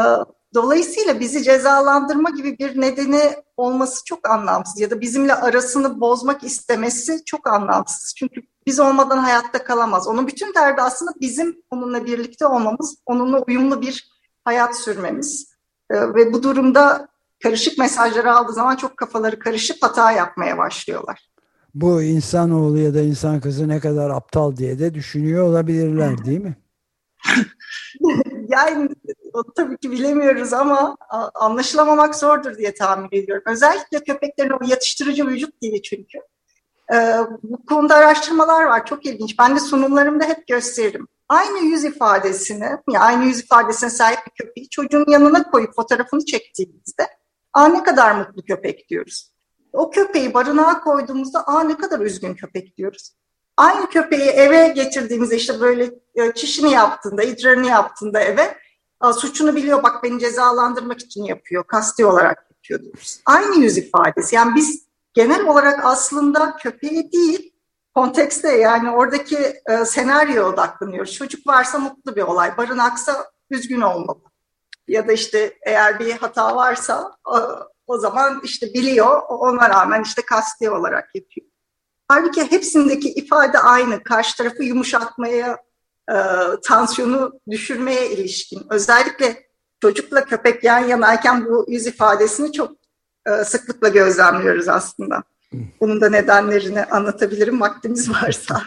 dolayısıyla 0.55 1.21
bizi 1.21 1.43
cezalandırma 1.43 2.31
gibi 2.31 2.59
bir 2.59 2.81
nedeni 2.81 3.33
olması 3.57 4.05
çok 4.05 4.31
anlamsız 4.31 4.81
ya 4.81 4.91
da 4.91 5.01
bizimle 5.01 5.35
arasını 5.35 6.01
bozmak 6.01 6.45
istemesi 6.45 7.25
çok 7.25 7.49
anlamsız. 7.49 8.15
Çünkü 8.19 8.41
biz 8.67 8.81
olmadan 8.81 9.19
hayatta 9.19 9.65
kalamaz. 9.65 10.09
Onun 10.09 10.27
bütün 10.27 10.55
derdi 10.55 10.83
aslında 10.83 11.13
bizim 11.21 11.57
onunla 11.71 12.07
birlikte 12.07 12.47
olmamız, 12.47 12.97
onunla 13.07 13.39
uyumlu 13.49 13.83
bir 13.83 14.09
hayat 14.45 14.79
sürmemiz. 14.79 15.55
Ee, 15.91 16.15
ve 16.15 16.33
bu 16.33 16.43
durumda 16.43 17.09
karışık 17.43 17.79
mesajları 17.79 18.33
aldığı 18.33 18.53
zaman 18.53 18.77
çok 18.77 18.97
kafaları 18.97 19.39
karışıp 19.39 19.77
hata 19.83 20.13
yapmaya 20.13 20.59
başlıyorlar. 20.59 21.31
Bu 21.75 22.03
insanoğlu 22.03 22.79
ya 22.79 22.95
da 22.95 23.01
insan 23.01 23.41
kızı 23.41 23.69
ne 23.69 23.81
kadar 23.81 24.11
aptal 24.11 24.57
diye 24.57 24.79
de 24.79 24.95
düşünüyor 24.95 25.49
olabilirler 25.49 26.25
değil 26.25 26.41
mi? 26.41 26.57
yani 28.49 28.89
tabii 29.57 29.77
ki 29.77 29.91
bilemiyoruz 29.91 30.53
ama 30.53 30.97
anlaşılamamak 31.35 32.17
zordur 32.17 32.59
diye 32.59 32.75
tahmin 32.75 33.09
ediyorum. 33.13 33.45
Özellikle 33.47 34.05
köpeklerin 34.05 34.51
o 34.51 34.59
yatıştırıcı 34.67 35.27
vücut 35.27 35.63
dili 35.63 35.83
çünkü. 35.83 36.19
Ee, 36.93 37.19
bu 37.43 37.67
konuda 37.67 37.95
araştırmalar 37.95 38.65
var. 38.65 38.87
Çok 38.87 39.07
ilginç. 39.07 39.39
Ben 39.39 39.57
de 39.57 39.61
sunumlarımda 39.61 40.25
hep 40.25 40.47
gösteririm. 40.47 41.09
Aynı 41.29 41.59
yüz 41.59 41.85
ifadesini, 41.85 42.69
aynı 42.99 43.25
yüz 43.25 43.41
ifadesine 43.41 43.91
sahip 43.91 44.19
bir 44.27 44.45
köpeği 44.45 44.69
çocuğun 44.69 45.05
yanına 45.09 45.51
koyup 45.51 45.75
fotoğrafını 45.75 46.25
çektiğimizde 46.25 47.09
aa 47.53 47.69
ne 47.69 47.83
kadar 47.83 48.15
mutlu 48.15 48.43
köpek 48.43 48.89
diyoruz. 48.89 49.35
O 49.73 49.91
köpeği 49.91 50.35
barınağa 50.35 50.81
koyduğumuzda 50.81 51.47
aa 51.47 51.63
ne 51.63 51.77
kadar 51.77 52.01
üzgün 52.01 52.35
köpek 52.35 52.77
diyoruz. 52.77 53.15
Aynı 53.57 53.91
köpeği 53.91 54.29
eve 54.29 54.69
getirdiğimizde 54.69 55.37
işte 55.37 55.61
böyle 55.61 55.91
e, 56.15 56.35
çişini 56.35 56.73
yaptığında, 56.73 57.23
idrarını 57.23 57.67
yaptığında 57.67 58.21
eve 58.21 58.57
suçunu 59.13 59.57
biliyor 59.57 59.83
bak 59.83 60.03
beni 60.03 60.21
cezalandırmak 60.21 61.01
için 61.01 61.25
yapıyor, 61.25 61.65
kasti 61.65 62.07
olarak 62.07 62.47
yapıyor 62.51 62.81
diyoruz. 62.81 63.21
Aynı 63.27 63.57
yüz 63.57 63.79
ifadesi. 63.79 64.35
Yani 64.35 64.55
biz 64.55 64.84
genel 65.15 65.47
olarak 65.47 65.85
aslında 65.85 66.57
köpeği 66.57 67.13
değil, 67.13 67.55
kontekste 67.95 68.57
yani 68.57 68.91
oradaki 68.91 69.37
e, 69.71 69.85
senaryoya 69.85 70.49
odaklanıyoruz. 70.49 71.13
Çocuk 71.13 71.47
varsa 71.47 71.79
mutlu 71.79 72.17
bir 72.17 72.23
olay, 72.23 72.57
barınaksa 72.57 73.31
üzgün 73.51 73.81
olmalı. 73.81 74.21
Ya 74.89 75.09
da 75.09 75.13
işte 75.13 75.59
eğer 75.67 75.99
bir 75.99 76.13
hata 76.13 76.57
varsa 76.57 77.17
o, 77.25 77.39
o 77.87 77.99
zaman 77.99 78.41
işte 78.45 78.75
biliyor, 78.75 79.23
ona 79.29 79.71
rağmen 79.71 80.03
işte 80.03 80.23
kasti 80.23 80.71
olarak 80.71 81.15
yapıyor. 81.15 81.47
Halbuki 82.09 82.51
hepsindeki 82.51 83.09
ifade 83.09 83.59
aynı. 83.59 84.03
Karşı 84.03 84.37
tarafı 84.37 84.65
yumuşatmaya, 84.65 85.59
e, 86.11 86.17
tansiyonu 86.65 87.41
düşürmeye 87.51 88.11
ilişkin. 88.11 88.67
Özellikle 88.71 89.49
çocukla 89.81 90.25
köpek 90.25 90.65
yan 90.65 90.79
yanayken 90.79 91.45
bu 91.45 91.67
yüz 91.69 91.87
ifadesini 91.87 92.53
çok 92.53 92.73
e, 92.73 92.84
sıklıkla 93.45 93.89
gözlemliyoruz 93.89 94.69
aslında. 94.69 95.23
Bunun 95.81 96.01
da 96.01 96.11
nedenlerini 96.11 96.85
anlatabilirim 96.85 97.61
vaktimiz 97.61 98.11
varsa. 98.11 98.63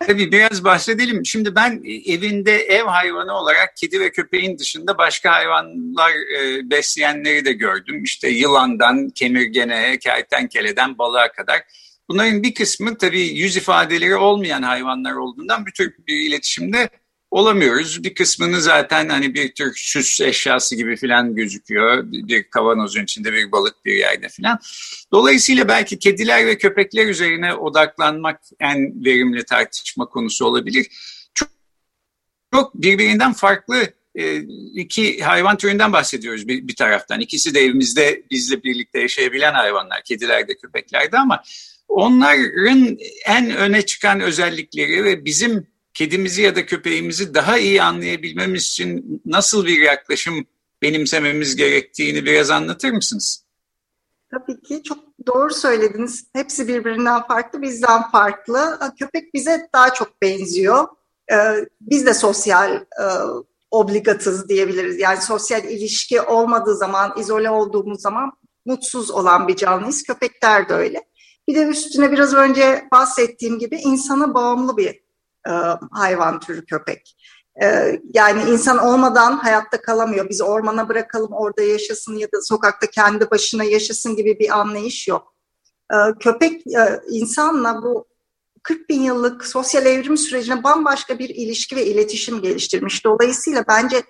Tabii 0.00 0.32
biraz 0.32 0.64
bahsedelim. 0.64 1.26
Şimdi 1.26 1.54
ben 1.54 1.82
evinde 2.06 2.56
ev 2.56 2.84
hayvanı 2.84 3.32
olarak 3.32 3.76
kedi 3.76 4.00
ve 4.00 4.10
köpeğin 4.10 4.58
dışında 4.58 4.98
başka 4.98 5.32
hayvanlar 5.32 6.10
e, 6.10 6.70
besleyenleri 6.70 7.44
de 7.44 7.52
gördüm. 7.52 8.04
İşte 8.04 8.28
yılandan, 8.28 9.10
kemirgeneye, 9.10 9.98
kertenkeleden 9.98 10.98
balığa 10.98 11.32
kadar. 11.32 11.62
Bunların 12.08 12.42
bir 12.42 12.54
kısmı 12.54 12.98
tabii 12.98 13.20
yüz 13.20 13.56
ifadeleri 13.56 14.16
olmayan 14.16 14.62
hayvanlar 14.62 15.12
olduğundan 15.12 15.66
bir 15.66 15.72
tür 15.72 15.94
bir 16.06 16.28
iletişimde 16.28 16.88
olamıyoruz. 17.36 18.04
Bir 18.04 18.14
kısmını 18.14 18.60
zaten 18.60 19.08
hani 19.08 19.34
bir 19.34 19.52
tür 19.54 19.74
süs 19.76 20.20
eşyası 20.20 20.76
gibi 20.76 20.96
falan 20.96 21.34
gözüküyor. 21.34 22.04
Bir 22.06 22.50
kavanozun 22.50 23.02
içinde 23.02 23.32
bir 23.32 23.52
balık 23.52 23.84
bir 23.84 23.96
yerde 23.96 24.28
falan. 24.28 24.58
Dolayısıyla 25.12 25.68
belki 25.68 25.98
kediler 25.98 26.46
ve 26.46 26.58
köpekler 26.58 27.06
üzerine 27.06 27.54
odaklanmak 27.54 28.40
en 28.60 29.04
verimli 29.04 29.44
tartışma 29.44 30.06
konusu 30.06 30.44
olabilir. 30.46 30.86
Çok, 31.34 31.48
çok 32.52 32.74
birbirinden 32.74 33.32
farklı 33.32 33.86
e, 34.14 34.36
iki 34.74 35.24
hayvan 35.24 35.56
türünden 35.56 35.92
bahsediyoruz 35.92 36.48
bir, 36.48 36.68
bir 36.68 36.76
taraftan. 36.76 37.20
İkisi 37.20 37.54
de 37.54 37.60
evimizde 37.60 38.22
bizle 38.30 38.62
birlikte 38.62 39.00
yaşayabilen 39.00 39.54
hayvanlar, 39.54 40.02
kediler 40.02 40.48
de 40.48 40.56
köpekler 40.56 41.12
de 41.12 41.18
ama 41.18 41.42
onların 41.88 42.98
en 43.26 43.56
öne 43.56 43.86
çıkan 43.86 44.20
özellikleri 44.20 45.04
ve 45.04 45.24
bizim 45.24 45.75
kedimizi 45.96 46.42
ya 46.42 46.56
da 46.56 46.66
köpeğimizi 46.66 47.34
daha 47.34 47.58
iyi 47.58 47.82
anlayabilmemiz 47.82 48.62
için 48.62 49.22
nasıl 49.24 49.66
bir 49.66 49.80
yaklaşım 49.80 50.46
benimsememiz 50.82 51.56
gerektiğini 51.56 52.24
biraz 52.24 52.50
anlatır 52.50 52.90
mısınız? 52.90 53.44
Tabii 54.30 54.60
ki 54.62 54.82
çok 54.82 54.98
doğru 55.26 55.54
söylediniz. 55.54 56.26
Hepsi 56.32 56.68
birbirinden 56.68 57.22
farklı, 57.22 57.62
bizden 57.62 58.10
farklı. 58.10 58.78
Köpek 58.98 59.34
bize 59.34 59.68
daha 59.74 59.94
çok 59.94 60.22
benziyor. 60.22 60.88
Ee, 61.32 61.36
biz 61.80 62.06
de 62.06 62.14
sosyal 62.14 62.74
e, 62.74 63.04
obligatız 63.70 64.48
diyebiliriz. 64.48 65.00
Yani 65.00 65.22
sosyal 65.22 65.64
ilişki 65.64 66.20
olmadığı 66.20 66.76
zaman, 66.76 67.14
izole 67.18 67.50
olduğumuz 67.50 68.00
zaman 68.00 68.32
mutsuz 68.66 69.10
olan 69.10 69.48
bir 69.48 69.56
canlıyız. 69.56 70.02
Köpekler 70.02 70.68
de 70.68 70.74
öyle. 70.74 71.04
Bir 71.48 71.54
de 71.54 71.62
üstüne 71.62 72.12
biraz 72.12 72.34
önce 72.34 72.84
bahsettiğim 72.92 73.58
gibi 73.58 73.76
insana 73.76 74.34
bağımlı 74.34 74.76
bir 74.76 75.05
e, 75.46 75.52
hayvan 75.90 76.40
türü 76.40 76.64
köpek. 76.64 77.16
E, 77.62 77.66
yani 78.14 78.50
insan 78.50 78.78
olmadan 78.78 79.36
hayatta 79.36 79.82
kalamıyor. 79.82 80.28
Biz 80.28 80.40
ormana 80.40 80.88
bırakalım 80.88 81.32
orada 81.32 81.62
yaşasın 81.62 82.16
ya 82.16 82.26
da 82.32 82.42
sokakta 82.42 82.86
kendi 82.86 83.30
başına 83.30 83.64
yaşasın 83.64 84.16
gibi 84.16 84.38
bir 84.38 84.58
anlayış 84.60 85.08
yok. 85.08 85.34
E, 85.92 85.96
köpek 86.20 86.66
e, 86.66 87.00
insanla 87.10 87.82
bu 87.82 88.06
40 88.62 88.88
bin 88.88 89.00
yıllık 89.00 89.46
sosyal 89.46 89.86
evrim 89.86 90.16
sürecine 90.16 90.64
bambaşka 90.64 91.18
bir 91.18 91.28
ilişki 91.28 91.76
ve 91.76 91.86
iletişim 91.86 92.42
geliştirmiş. 92.42 93.04
Dolayısıyla 93.04 93.64
bence 93.68 94.02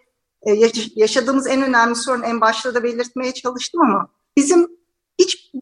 e, 0.47 0.53
yaşadığımız 0.95 1.47
en 1.47 1.63
önemli 1.63 1.95
sorun 1.95 2.23
en 2.23 2.41
başta 2.41 2.75
da 2.75 2.83
belirtmeye 2.83 3.35
çalıştım 3.35 3.81
ama 3.81 4.09
bizim 4.37 4.69
hiç 5.19 5.53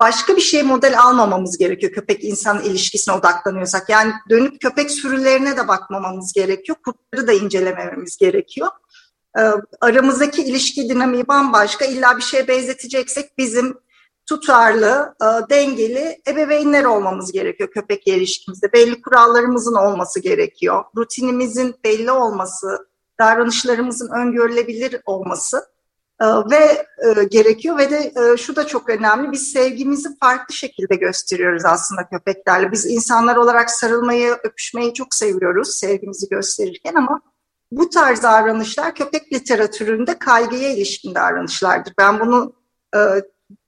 başka 0.00 0.36
bir 0.36 0.40
şey 0.40 0.62
model 0.62 1.00
almamamız 1.00 1.58
gerekiyor 1.58 1.92
köpek 1.92 2.24
insan 2.24 2.62
ilişkisine 2.62 3.14
odaklanıyorsak. 3.14 3.88
Yani 3.88 4.12
dönüp 4.30 4.60
köpek 4.60 4.90
sürülerine 4.90 5.56
de 5.56 5.68
bakmamamız 5.68 6.32
gerekiyor. 6.32 6.78
Kurtları 6.84 7.26
da 7.26 7.32
incelemememiz 7.32 8.16
gerekiyor. 8.16 8.68
Ee, 9.38 9.50
aramızdaki 9.80 10.42
ilişki 10.42 10.88
dinamiği 10.88 11.28
bambaşka. 11.28 11.84
İlla 11.84 12.16
bir 12.16 12.22
şeye 12.22 12.48
benzeteceksek 12.48 13.38
bizim 13.38 13.78
tutarlı, 14.26 15.14
e, 15.22 15.50
dengeli 15.50 16.20
ebeveynler 16.28 16.84
olmamız 16.84 17.32
gerekiyor 17.32 17.70
köpek 17.70 18.06
ilişkimizde. 18.06 18.72
Belli 18.72 19.02
kurallarımızın 19.02 19.74
olması 19.74 20.20
gerekiyor. 20.20 20.84
Rutinimizin 20.96 21.74
belli 21.84 22.10
olması, 22.10 22.88
davranışlarımızın 23.20 24.08
öngörülebilir 24.08 25.00
olması 25.06 25.73
ve 26.22 26.86
e, 27.06 27.24
gerekiyor 27.24 27.78
ve 27.78 27.90
de 27.90 28.12
e, 28.16 28.36
şu 28.36 28.56
da 28.56 28.66
çok 28.66 28.88
önemli 28.88 29.32
biz 29.32 29.52
sevgimizi 29.52 30.18
farklı 30.18 30.54
şekilde 30.54 30.96
gösteriyoruz 30.96 31.64
aslında 31.64 32.08
köpeklerle. 32.08 32.72
Biz 32.72 32.86
insanlar 32.86 33.36
olarak 33.36 33.70
sarılmayı, 33.70 34.36
öpüşmeyi 34.44 34.94
çok 34.94 35.14
seviyoruz 35.14 35.76
sevgimizi 35.76 36.28
gösterirken 36.28 36.94
ama 36.94 37.20
bu 37.70 37.90
tarz 37.90 38.22
davranışlar 38.22 38.94
köpek 38.94 39.32
literatüründe 39.32 40.18
kaygıya 40.18 40.70
ilişkin 40.70 41.14
davranışlardır. 41.14 41.94
Ben 41.98 42.20
bunu 42.20 42.54
e, 42.96 43.00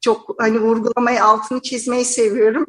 çok 0.00 0.34
hani 0.38 0.60
vurgulamayı, 0.60 1.24
altını 1.24 1.62
çizmeyi 1.62 2.04
seviyorum. 2.04 2.66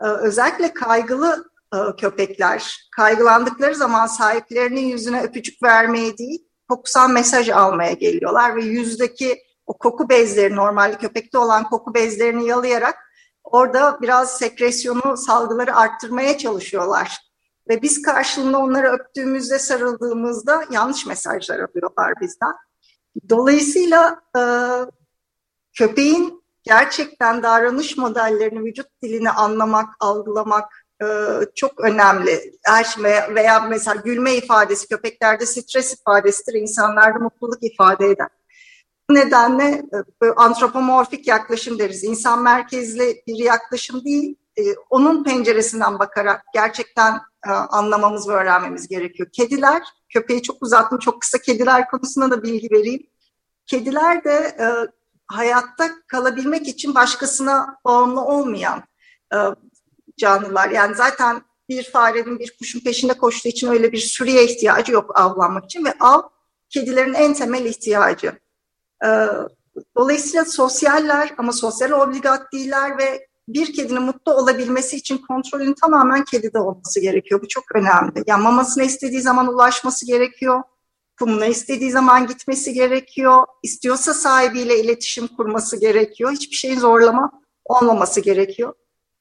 Özellikle 0.00 0.74
kaygılı 0.74 1.50
köpekler 1.98 2.88
kaygılandıkları 2.96 3.74
zaman 3.74 4.06
sahiplerinin 4.06 4.86
yüzüne 4.86 5.22
öpücük 5.22 5.62
vermeyi 5.62 6.18
değil, 6.18 6.47
kokusal 6.68 7.10
mesaj 7.10 7.48
almaya 7.48 7.92
geliyorlar 7.92 8.56
ve 8.56 8.64
yüzdeki 8.64 9.42
o 9.66 9.78
koku 9.78 10.08
bezleri 10.08 10.56
normalde 10.56 10.98
köpekte 10.98 11.38
olan 11.38 11.64
koku 11.64 11.94
bezlerini 11.94 12.46
yalayarak 12.46 12.94
orada 13.44 13.98
biraz 14.02 14.38
sekresyonu 14.38 15.16
salgıları 15.16 15.76
arttırmaya 15.76 16.38
çalışıyorlar. 16.38 17.18
Ve 17.68 17.82
biz 17.82 18.02
karşılığında 18.02 18.58
onları 18.58 18.88
öptüğümüzde 18.88 19.58
sarıldığımızda 19.58 20.64
yanlış 20.70 21.06
mesajlar 21.06 21.58
alıyorlar 21.58 22.14
bizden. 22.20 22.54
Dolayısıyla 23.28 24.20
e, 24.38 24.42
köpeğin 25.72 26.44
gerçekten 26.62 27.42
davranış 27.42 27.96
modellerini, 27.96 28.64
vücut 28.64 28.86
dilini 29.02 29.30
anlamak, 29.30 29.88
algılamak, 30.00 30.87
çok 31.54 31.80
önemli. 31.80 32.52
Şey 32.94 33.04
veya 33.34 33.60
mesela 33.60 34.02
gülme 34.04 34.34
ifadesi 34.34 34.88
köpeklerde 34.88 35.46
stres 35.46 35.94
ifadesidir, 35.94 36.54
insanlarda 36.54 37.18
mutluluk 37.18 37.62
ifade 37.62 38.06
eder. 38.06 38.28
Bu 39.10 39.14
nedenle 39.14 39.82
e, 40.22 40.26
antropomorfik 40.36 41.28
yaklaşım 41.28 41.78
deriz. 41.78 42.04
İnsan 42.04 42.42
merkezli 42.42 43.22
bir 43.26 43.38
yaklaşım 43.38 44.04
değil, 44.04 44.36
e, 44.58 44.62
onun 44.90 45.24
penceresinden 45.24 45.98
bakarak 45.98 46.42
gerçekten 46.54 47.20
e, 47.46 47.50
anlamamız 47.50 48.28
ve 48.28 48.32
öğrenmemiz 48.32 48.88
gerekiyor. 48.88 49.28
Kediler, 49.32 49.82
köpeği 50.08 50.42
çok 50.42 50.62
uzattım, 50.62 50.98
çok 50.98 51.20
kısa 51.20 51.38
kediler 51.38 51.90
konusunda 51.90 52.30
da 52.30 52.42
bilgi 52.42 52.68
vereyim. 52.70 53.06
Kediler 53.66 54.24
de 54.24 54.56
e, 54.60 54.66
hayatta 55.26 55.90
kalabilmek 56.06 56.68
için 56.68 56.94
başkasına 56.94 57.76
bağımlı 57.84 58.20
olmayan 58.20 58.82
e, 59.34 59.36
canlılar. 60.18 60.70
Yani 60.70 60.94
zaten 60.94 61.42
bir 61.68 61.82
farenin 61.82 62.38
bir 62.38 62.56
kuşun 62.58 62.80
peşinde 62.80 63.14
koştuğu 63.14 63.48
için 63.48 63.68
öyle 63.68 63.92
bir 63.92 63.98
sürüye 63.98 64.44
ihtiyacı 64.44 64.92
yok 64.92 65.20
avlanmak 65.20 65.64
için 65.64 65.84
ve 65.84 65.94
av 66.00 66.22
kedilerin 66.70 67.14
en 67.14 67.34
temel 67.34 67.64
ihtiyacı. 67.64 68.32
E, 69.04 69.08
dolayısıyla 69.96 70.44
sosyaller 70.44 71.34
ama 71.38 71.52
sosyal 71.52 71.90
obligat 71.90 72.52
değiller 72.52 72.98
ve 72.98 73.28
bir 73.48 73.72
kedinin 73.72 74.02
mutlu 74.02 74.34
olabilmesi 74.34 74.96
için 74.96 75.18
kontrolün 75.18 75.74
tamamen 75.74 76.24
kedide 76.24 76.58
olması 76.58 77.00
gerekiyor. 77.00 77.42
Bu 77.42 77.48
çok 77.48 77.64
önemli. 77.74 78.24
Yani 78.26 78.42
mamasına 78.42 78.84
istediği 78.84 79.20
zaman 79.20 79.54
ulaşması 79.54 80.06
gerekiyor. 80.06 80.62
Kumuna 81.18 81.46
istediği 81.46 81.90
zaman 81.90 82.26
gitmesi 82.26 82.72
gerekiyor. 82.72 83.46
İstiyorsa 83.62 84.14
sahibiyle 84.14 84.80
iletişim 84.80 85.26
kurması 85.26 85.80
gerekiyor. 85.80 86.30
Hiçbir 86.32 86.56
şeyin 86.56 86.78
zorlama 86.78 87.32
olmaması 87.64 88.20
gerekiyor. 88.20 88.74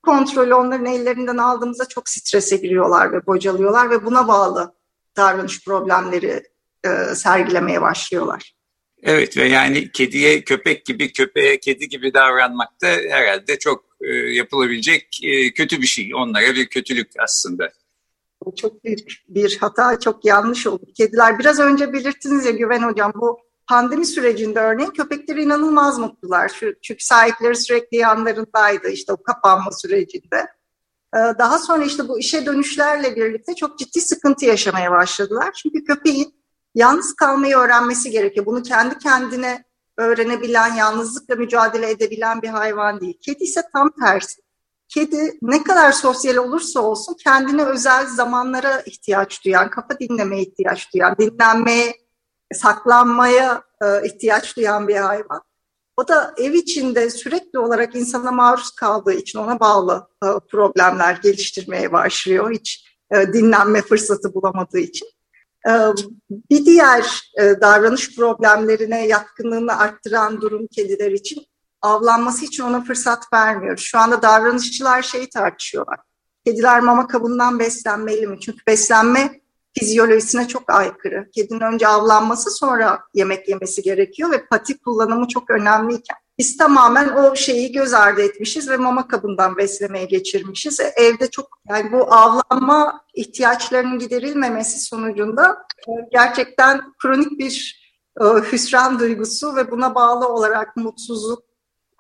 Kontrolü 0.07 0.53
onların 0.53 0.85
ellerinden 0.85 1.37
aldığımızda 1.37 1.85
çok 1.85 2.09
strese 2.09 2.57
giriyorlar 2.57 3.11
ve 3.11 3.25
bocalıyorlar 3.25 3.89
ve 3.89 4.05
buna 4.05 4.27
bağlı 4.27 4.73
davranış 5.17 5.65
problemleri 5.65 6.43
e, 6.85 7.15
sergilemeye 7.15 7.81
başlıyorlar. 7.81 8.55
Evet 9.03 9.37
ve 9.37 9.47
yani 9.47 9.91
kediye 9.91 10.41
köpek 10.41 10.85
gibi, 10.85 11.13
köpeğe 11.13 11.59
kedi 11.59 11.89
gibi 11.89 12.13
davranmak 12.13 12.81
da 12.81 12.87
herhalde 12.87 13.59
çok 13.59 13.85
e, 14.01 14.15
yapılabilecek 14.15 15.19
e, 15.23 15.53
kötü 15.53 15.81
bir 15.81 15.87
şey. 15.87 16.15
Onlara 16.15 16.55
bir 16.55 16.65
kötülük 16.65 17.09
aslında. 17.19 17.69
Çok 18.55 18.83
büyük 18.83 19.23
bir 19.27 19.57
hata, 19.57 19.99
çok 19.99 20.25
yanlış 20.25 20.67
oldu. 20.67 20.85
Kediler 20.97 21.39
biraz 21.39 21.59
önce 21.59 21.93
belirttiniz 21.93 22.45
ya 22.45 22.51
Güven 22.51 22.83
Hocam 22.83 23.11
bu 23.15 23.39
pandemi 23.67 24.05
sürecinde 24.05 24.59
örneğin 24.59 24.89
köpekleri 24.89 25.43
inanılmaz 25.43 25.99
mutlular. 25.99 26.51
Çünkü 26.81 27.03
sahipleri 27.03 27.55
sürekli 27.55 27.97
yanlarındaydı 27.97 28.89
işte 28.89 29.13
o 29.13 29.23
kapanma 29.23 29.71
sürecinde. 29.71 30.47
Ee, 31.15 31.17
daha 31.39 31.59
sonra 31.59 31.83
işte 31.83 32.07
bu 32.07 32.19
işe 32.19 32.45
dönüşlerle 32.45 33.15
birlikte 33.15 33.55
çok 33.55 33.79
ciddi 33.79 34.01
sıkıntı 34.01 34.45
yaşamaya 34.45 34.91
başladılar. 34.91 35.51
Çünkü 35.53 35.83
köpeğin 35.83 36.35
yalnız 36.75 37.15
kalmayı 37.15 37.57
öğrenmesi 37.57 38.11
gerekiyor. 38.11 38.45
Bunu 38.45 38.63
kendi 38.63 38.97
kendine 38.97 39.63
öğrenebilen, 39.97 40.73
yalnızlıkla 40.73 41.35
mücadele 41.35 41.89
edebilen 41.89 42.41
bir 42.41 42.47
hayvan 42.47 43.01
değil. 43.01 43.17
Kedi 43.21 43.43
ise 43.43 43.61
tam 43.73 43.91
tersi. 44.01 44.41
Kedi 44.87 45.37
ne 45.41 45.63
kadar 45.63 45.91
sosyal 45.91 46.35
olursa 46.35 46.79
olsun 46.79 47.15
kendine 47.23 47.63
özel 47.63 48.07
zamanlara 48.07 48.81
ihtiyaç 48.81 49.45
duyan, 49.45 49.69
kafa 49.69 49.99
dinlemeye 49.99 50.41
ihtiyaç 50.41 50.93
duyan, 50.93 51.15
dinlenmeye, 51.19 51.95
saklanmaya 52.53 53.61
e, 53.81 54.07
ihtiyaç 54.07 54.57
duyan 54.57 54.87
bir 54.87 54.95
hayvan. 54.95 55.41
O 55.97 56.07
da 56.07 56.33
ev 56.37 56.53
içinde 56.53 57.09
sürekli 57.09 57.59
olarak 57.59 57.95
insana 57.95 58.31
maruz 58.31 58.71
kaldığı 58.71 59.13
için 59.13 59.39
ona 59.39 59.59
bağlı 59.59 60.07
e, 60.23 60.27
problemler 60.51 61.19
geliştirmeye 61.23 61.91
başlıyor. 61.91 62.51
Hiç 62.51 62.97
e, 63.11 63.33
dinlenme 63.33 63.81
fırsatı 63.81 64.33
bulamadığı 64.33 64.79
için. 64.79 65.07
Bir 66.29 66.65
diğer 66.65 67.31
davranış 67.37 68.15
problemlerine 68.15 69.07
yatkınlığını 69.07 69.77
arttıran 69.79 70.41
durum 70.41 70.67
kediler 70.67 71.11
için 71.11 71.45
avlanması 71.81 72.45
için 72.45 72.63
ona 72.63 72.83
fırsat 72.83 73.33
vermiyor. 73.33 73.77
Şu 73.77 73.99
anda 73.99 74.21
davranışçılar 74.21 75.01
şeyi 75.01 75.29
tartışıyorlar. 75.29 75.99
Kediler 76.45 76.79
mama 76.79 77.07
kabından 77.07 77.59
beslenmeli 77.59 78.27
mi? 78.27 78.39
Çünkü 78.39 78.59
beslenme 78.67 79.41
fizyolojisine 79.79 80.47
çok 80.47 80.71
aykırı. 80.73 81.29
Kedinin 81.35 81.59
önce 81.59 81.87
avlanması 81.87 82.51
sonra 82.51 82.99
yemek 83.13 83.49
yemesi 83.49 83.81
gerekiyor 83.81 84.31
ve 84.31 84.45
pati 84.45 84.77
kullanımı 84.77 85.27
çok 85.27 85.49
önemliyken 85.49 86.17
biz 86.37 86.57
tamamen 86.57 87.09
o 87.09 87.35
şeyi 87.35 87.71
göz 87.71 87.93
ardı 87.93 88.21
etmişiz 88.21 88.69
ve 88.69 88.77
mama 88.77 89.07
kabından 89.07 89.57
beslemeye 89.57 90.05
geçirmişiz. 90.05 90.79
Evde 90.95 91.29
çok 91.29 91.59
yani 91.69 91.91
bu 91.91 92.13
avlanma 92.13 93.01
ihtiyaçlarının 93.13 93.99
giderilmemesi 93.99 94.79
sonucunda 94.79 95.57
e, 95.87 95.91
gerçekten 96.11 96.81
kronik 97.01 97.39
bir 97.39 97.83
e, 98.21 98.23
hüsran 98.23 98.99
duygusu 98.99 99.55
ve 99.55 99.71
buna 99.71 99.95
bağlı 99.95 100.27
olarak 100.27 100.75
mutsuzluk, 100.75 101.43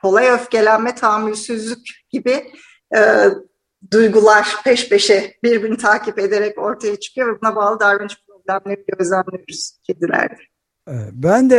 kolay 0.01 0.27
öfkelenme, 0.27 0.95
tahammülsüzlük 0.95 1.87
gibi 2.09 2.51
e, 2.95 3.29
duygular 3.91 4.55
peş 4.63 4.89
peşe 4.89 5.33
birbirini 5.43 5.77
takip 5.77 6.19
ederek 6.19 6.57
ortaya 6.57 6.99
çıkıyor 6.99 7.39
buna 7.41 7.55
bağlı 7.55 7.79
davranış 7.79 8.17
problemleri 8.27 8.85
gözlemliyoruz 8.87 9.79
kedilerde. 9.83 10.37
Ben 11.11 11.49
de 11.49 11.55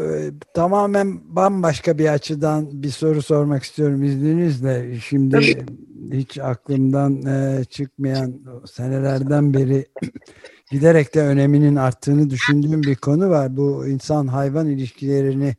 e, 0.00 0.30
tamamen 0.54 1.36
bambaşka 1.36 1.98
bir 1.98 2.08
açıdan 2.08 2.82
bir 2.82 2.90
soru 2.90 3.22
sormak 3.22 3.62
istiyorum 3.62 4.02
izninizle. 4.02 5.00
Şimdi 5.00 5.34
Tabii. 5.34 5.66
hiç 6.12 6.38
aklımdan 6.38 7.22
e, 7.26 7.64
çıkmayan 7.64 8.40
senelerden 8.66 9.54
beri 9.54 9.86
giderek 10.70 11.14
de 11.14 11.22
öneminin 11.22 11.76
arttığını 11.76 12.30
düşündüğüm 12.30 12.82
bir 12.82 12.94
konu 12.94 13.30
var. 13.30 13.56
Bu 13.56 13.86
insan 13.86 14.26
hayvan 14.26 14.68
ilişkilerini 14.68 15.56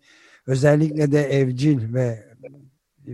özellikle 0.48 1.12
de 1.12 1.24
evcil 1.24 1.94
ve 1.94 2.26
e, 3.08 3.12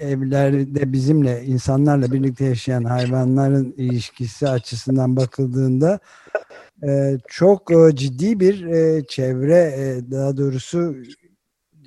evlerde 0.00 0.92
bizimle 0.92 1.44
insanlarla 1.44 2.12
birlikte 2.12 2.44
yaşayan 2.44 2.84
hayvanların 2.84 3.74
ilişkisi 3.76 4.48
açısından 4.48 5.16
bakıldığında 5.16 5.98
çok 7.28 7.68
ciddi 7.94 8.40
bir 8.40 8.56
çevre 9.06 10.00
daha 10.10 10.36
doğrusu 10.36 10.94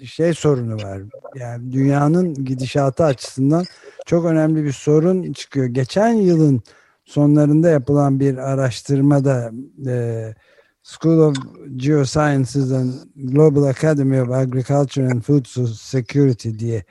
şey 0.06 0.34
sorunu 0.34 0.76
var. 0.76 1.02
Yani 1.36 1.72
dünyanın 1.72 2.34
gidişatı 2.34 3.04
açısından 3.04 3.66
çok 4.06 4.26
önemli 4.26 4.64
bir 4.64 4.72
sorun 4.72 5.34
çıkıyor. 5.34 5.66
Geçen 5.66 6.14
yılın 6.14 6.62
sonlarında 7.06 7.70
yapılan 7.70 8.20
bir 8.20 8.38
araştırmada 8.38 9.52
e, 9.88 10.36
School 10.84 11.20
of 11.20 11.36
Geosciences 11.76 12.72
and 12.72 12.94
Global 13.16 13.64
Academy 13.64 14.22
of 14.22 14.30
Agriculture 14.32 15.06
and 15.06 15.22
Food 15.22 15.46
Security 15.74 16.50
diye 16.60 16.84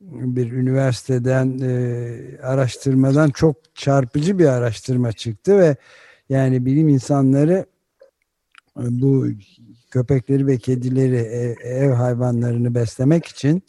bir 0.00 0.52
üniversiteden 0.52 1.58
e, 1.58 2.42
araştırmadan 2.42 3.30
çok 3.30 3.56
çarpıcı 3.74 4.38
bir 4.38 4.46
araştırma 4.46 5.12
çıktı 5.12 5.58
ve 5.58 5.76
yani 6.28 6.66
bilim 6.66 6.88
insanları 6.88 7.66
e, 8.76 8.82
bu 9.00 9.26
köpekleri 9.90 10.46
ve 10.46 10.58
kedileri 10.58 11.16
ev, 11.16 11.54
ev 11.62 11.90
hayvanlarını 11.90 12.74
beslemek 12.74 13.26
için 13.26 13.62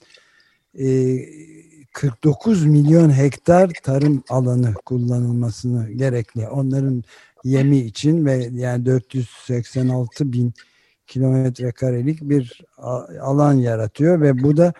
49 1.93 2.65
e, 2.65 2.67
milyon 2.67 3.17
hektar 3.17 3.71
tarım 3.83 4.23
alanı 4.29 4.73
kullanılmasını 4.73 5.91
gerekli. 5.91 6.47
Onların 6.47 7.03
yemi 7.43 7.77
için 7.77 8.25
ve 8.25 8.49
yani 8.51 8.85
486 8.85 10.33
bin 10.33 10.53
kilometre 11.07 11.71
karelik 11.71 12.21
bir 12.21 12.61
alan 13.21 13.53
yaratıyor 13.53 14.21
ve 14.21 14.43
bu 14.43 14.57
da 14.57 14.73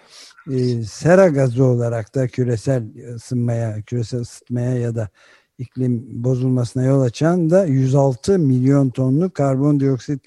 e, 0.52 0.84
sera 0.84 1.28
gazı 1.28 1.64
olarak 1.64 2.16
da 2.16 2.28
küresel 2.28 2.84
ısınmaya, 3.16 3.82
küresel 3.82 4.20
ısıtmaya 4.20 4.78
ya 4.78 4.96
da 4.96 5.10
iklim 5.58 6.24
bozulmasına 6.24 6.84
yol 6.84 7.02
açan 7.02 7.50
da 7.50 7.66
106 7.66 8.40
milyon 8.40 8.90
tonlu 8.90 9.30
karbondioksit 9.30 10.22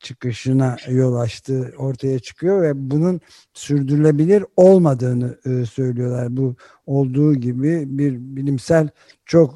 çıkışına 0.00 0.76
yol 0.88 1.14
açtığı 1.14 1.72
ortaya 1.78 2.18
çıkıyor 2.18 2.62
ve 2.62 2.90
bunun 2.90 3.20
sürdürülebilir 3.54 4.44
olmadığını 4.56 5.38
e, 5.44 5.66
söylüyorlar. 5.66 6.36
Bu 6.36 6.56
olduğu 6.86 7.34
gibi 7.34 7.98
bir 7.98 8.12
bilimsel 8.18 8.88
çok 9.26 9.54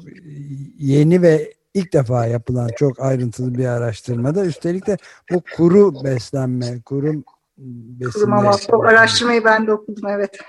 yeni 0.79 1.21
ve 1.21 1.53
ilk 1.75 1.93
defa 1.93 2.25
yapılan 2.25 2.69
çok 2.77 2.99
ayrıntılı 2.99 3.57
bir 3.57 3.65
araştırmada 3.65 4.45
üstelik 4.45 4.87
de 4.87 4.97
bu 5.31 5.41
kuru 5.55 6.03
beslenme, 6.03 6.81
kuru 6.81 7.23
besinler. 7.57 8.13
Kuru 8.13 8.27
mama, 8.27 8.57
araştırmayı 8.89 9.43
ben 9.43 9.67
de 9.67 9.73
okudum 9.73 10.09
evet. 10.09 10.39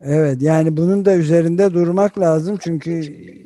Evet 0.00 0.42
yani 0.42 0.76
bunun 0.76 1.04
da 1.04 1.16
üzerinde 1.16 1.74
durmak 1.74 2.18
lazım 2.18 2.56
çünkü 2.60 2.90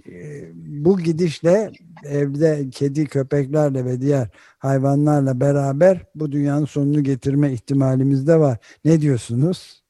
e, 0.08 0.50
bu 0.54 0.98
gidişle 0.98 1.72
evde 2.04 2.70
kedi 2.70 3.06
köpeklerle 3.06 3.84
ve 3.84 4.00
diğer 4.00 4.28
hayvanlarla 4.58 5.40
beraber 5.40 5.98
bu 6.14 6.32
dünyanın 6.32 6.64
sonunu 6.64 7.02
getirme 7.02 7.52
ihtimalimiz 7.52 8.26
de 8.26 8.40
var. 8.40 8.58
Ne 8.84 9.00
diyorsunuz? 9.00 9.84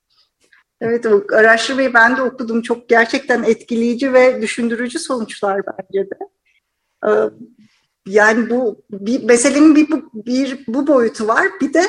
Evet 0.81 1.07
araştırmayı 1.33 1.95
ben 1.95 2.17
de 2.17 2.23
okudum. 2.23 2.63
Çok 2.63 2.89
gerçekten 2.89 3.43
etkileyici 3.43 4.13
ve 4.13 4.43
düşündürücü 4.43 4.99
sonuçlar 4.99 5.61
bence 5.67 6.11
de. 6.11 6.19
Ee, 7.09 7.11
yani 8.07 8.51
bu 8.51 8.83
bir 8.91 9.25
meselenin 9.25 9.77
bir, 9.77 9.89
bir 10.15 10.65
bu 10.67 10.87
boyutu 10.87 11.29
var. 11.29 11.49
Bir 11.61 11.75
de 11.75 11.83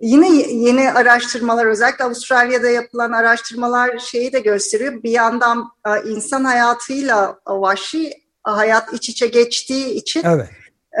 Yine 0.00 0.42
yeni 0.52 0.92
araştırmalar 0.92 1.66
özellikle 1.66 2.04
Avustralya'da 2.04 2.68
yapılan 2.68 3.12
araştırmalar 3.12 3.98
şeyi 3.98 4.32
de 4.32 4.40
gösteriyor. 4.40 5.02
Bir 5.02 5.10
yandan 5.10 5.70
e, 5.86 6.10
insan 6.10 6.44
hayatıyla 6.44 7.38
vahşi 7.46 8.12
hayat 8.42 8.92
iç 8.92 9.08
içe 9.08 9.26
geçtiği 9.26 9.94
için 9.94 10.22
evet. 10.24 10.48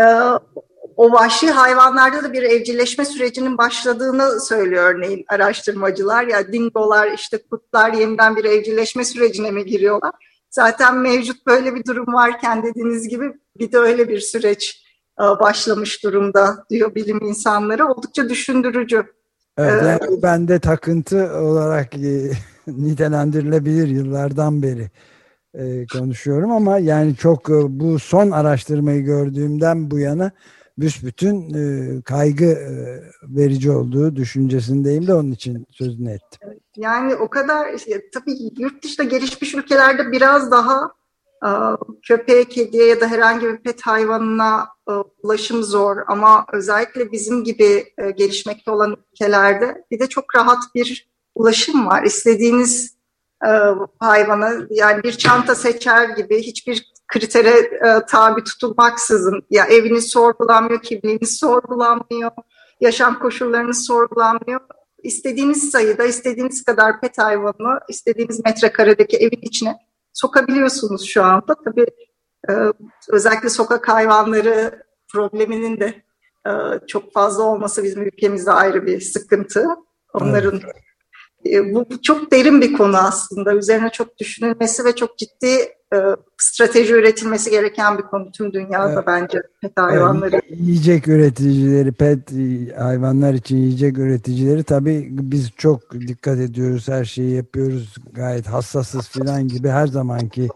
E, 0.00 0.04
o 0.96 1.12
vahşi 1.12 1.50
hayvanlarda 1.50 2.24
da 2.24 2.32
bir 2.32 2.42
evcilleşme 2.42 3.04
sürecinin 3.04 3.58
başladığını 3.58 4.40
söylüyor 4.40 4.94
örneğin 4.94 5.24
araştırmacılar. 5.28 6.26
Ya 6.26 6.52
dingolar 6.52 7.10
işte 7.12 7.38
kurtlar 7.50 7.92
yeniden 7.92 8.36
bir 8.36 8.44
evcilleşme 8.44 9.04
sürecine 9.04 9.50
mi 9.50 9.64
giriyorlar? 9.64 10.12
Zaten 10.54 10.98
mevcut 10.98 11.46
böyle 11.46 11.74
bir 11.74 11.84
durum 11.84 12.14
varken 12.14 12.62
dediğiniz 12.62 13.08
gibi 13.08 13.32
bir 13.58 13.72
de 13.72 13.78
öyle 13.78 14.08
bir 14.08 14.20
süreç 14.20 14.84
e, 15.20 15.22
başlamış 15.22 16.04
durumda 16.04 16.64
diyor 16.70 16.94
bilim 16.94 17.20
insanları. 17.22 17.86
Oldukça 17.86 18.28
düşündürücü. 18.28 19.04
Evet, 19.58 19.82
ee, 19.82 19.86
yani 19.86 20.22
bende 20.22 20.58
takıntı 20.58 21.38
olarak 21.38 21.94
e, 21.94 22.30
nitelendirilebilir 22.66 23.88
yıllardan 23.88 24.62
beri 24.62 24.90
e, 25.54 25.86
konuşuyorum 25.86 26.52
ama 26.52 26.78
yani 26.78 27.16
çok 27.16 27.48
bu 27.68 27.98
son 27.98 28.30
araştırmayı 28.30 29.04
gördüğümden 29.04 29.90
bu 29.90 29.98
yana 29.98 30.30
büsbütün 30.78 31.50
kaygı 32.00 32.58
verici 33.22 33.70
olduğu 33.70 34.16
düşüncesindeyim 34.16 35.06
de 35.06 35.14
onun 35.14 35.32
için 35.32 35.66
sözünü 35.70 36.10
ettim. 36.10 36.40
Yani 36.76 37.14
o 37.14 37.28
kadar 37.28 37.76
tabii 38.12 38.36
yurt 38.58 38.84
dışında 38.84 39.08
gelişmiş 39.08 39.54
ülkelerde 39.54 40.12
biraz 40.12 40.50
daha 40.50 40.90
köpeğe, 42.02 42.44
kediye 42.44 42.86
ya 42.86 43.00
da 43.00 43.06
herhangi 43.06 43.46
bir 43.46 43.56
pet 43.56 43.82
hayvanına 43.82 44.68
e, 44.88 44.92
ulaşım 45.22 45.62
zor 45.62 45.96
ama 46.06 46.46
özellikle 46.52 47.12
bizim 47.12 47.44
gibi 47.44 47.92
e, 47.98 48.10
gelişmekte 48.10 48.70
olan 48.70 48.96
ülkelerde 49.12 49.84
bir 49.90 49.98
de 49.98 50.06
çok 50.06 50.36
rahat 50.36 50.62
bir 50.74 51.08
ulaşım 51.34 51.86
var. 51.86 52.02
İstediğiniz 52.02 52.96
e, 53.46 53.50
hayvanı 53.98 54.66
yani 54.70 55.02
bir 55.02 55.12
çanta 55.12 55.54
seçer 55.54 56.08
gibi 56.08 56.42
hiçbir 56.42 56.93
kritere 57.18 57.70
tabi 58.08 58.44
tutulmaksızın 58.44 59.42
ya 59.50 59.64
eviniz 59.64 60.10
sorgulanmıyor, 60.10 60.82
kimliğiniz 60.82 61.38
sorgulanmıyor, 61.38 62.30
yaşam 62.80 63.18
koşullarınız 63.18 63.86
sorgulanmıyor. 63.86 64.60
İstediğiniz 65.02 65.70
sayıda, 65.70 66.04
istediğiniz 66.04 66.64
kadar 66.64 67.00
pet 67.00 67.18
hayvanı, 67.18 67.80
istediğiniz 67.88 68.44
metrekaredeki 68.44 69.16
evin 69.16 69.40
içine 69.42 69.76
sokabiliyorsunuz 70.12 71.04
şu 71.06 71.24
anda. 71.24 71.54
Tabii 71.64 71.86
e, 72.48 72.52
özellikle 73.08 73.48
sokak 73.48 73.88
hayvanları 73.88 74.82
probleminin 75.12 75.80
de 75.80 76.02
e, 76.46 76.50
çok 76.86 77.12
fazla 77.12 77.42
olması 77.42 77.84
bizim 77.84 78.02
ülkemizde 78.02 78.52
ayrı 78.52 78.86
bir 78.86 79.00
sıkıntı. 79.00 79.66
Onların 80.12 80.56
e, 80.56 80.72
bu, 81.44 81.86
bu 81.90 82.02
çok 82.02 82.32
derin 82.32 82.60
bir 82.60 82.72
konu 82.72 82.96
aslında. 82.96 83.54
Üzerine 83.54 83.90
çok 83.90 84.18
düşünülmesi 84.18 84.84
ve 84.84 84.94
çok 84.94 85.18
ciddi 85.18 85.46
e, 85.94 85.98
strateji 86.38 86.92
üretilmesi 86.92 87.50
gereken 87.50 87.98
bir 87.98 88.02
konu 88.02 88.32
tüm 88.32 88.52
dünyada 88.52 88.92
evet. 88.92 89.04
bence 89.06 89.42
pet 89.60 89.72
hayvanları. 89.76 90.30
Evet, 90.34 90.60
yiyecek 90.60 91.08
üreticileri, 91.08 91.92
pet 91.92 92.30
hayvanlar 92.78 93.34
için 93.34 93.56
yiyecek 93.56 93.98
üreticileri 93.98 94.62
tabii 94.62 95.08
biz 95.10 95.50
çok 95.56 95.92
dikkat 95.92 96.38
ediyoruz, 96.38 96.88
her 96.88 97.04
şeyi 97.04 97.34
yapıyoruz, 97.34 97.94
gayet 98.12 98.46
hassasız 98.46 99.08
falan 99.08 99.48
gibi 99.48 99.68
her 99.68 99.86
zamanki 99.86 100.48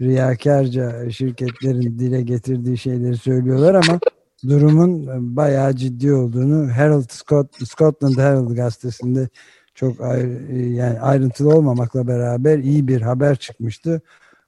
riyakarca 0.00 1.10
şirketlerin 1.10 1.98
dile 1.98 2.22
getirdiği 2.22 2.78
şeyleri 2.78 3.16
söylüyorlar 3.16 3.74
ama 3.74 4.00
durumun 4.48 5.06
bayağı 5.36 5.76
ciddi 5.76 6.12
olduğunu 6.12 6.70
Herald 6.70 7.10
Scott, 7.10 7.68
Scotland 7.68 8.16
Herald 8.16 8.56
gazetesinde 8.56 9.28
çok 9.74 10.00
ayrı, 10.00 10.54
yani 10.54 11.00
ayrıntılı 11.00 11.54
olmamakla 11.54 12.06
beraber 12.06 12.58
iyi 12.58 12.88
bir 12.88 13.00
haber 13.00 13.36
çıkmıştı. 13.36 14.02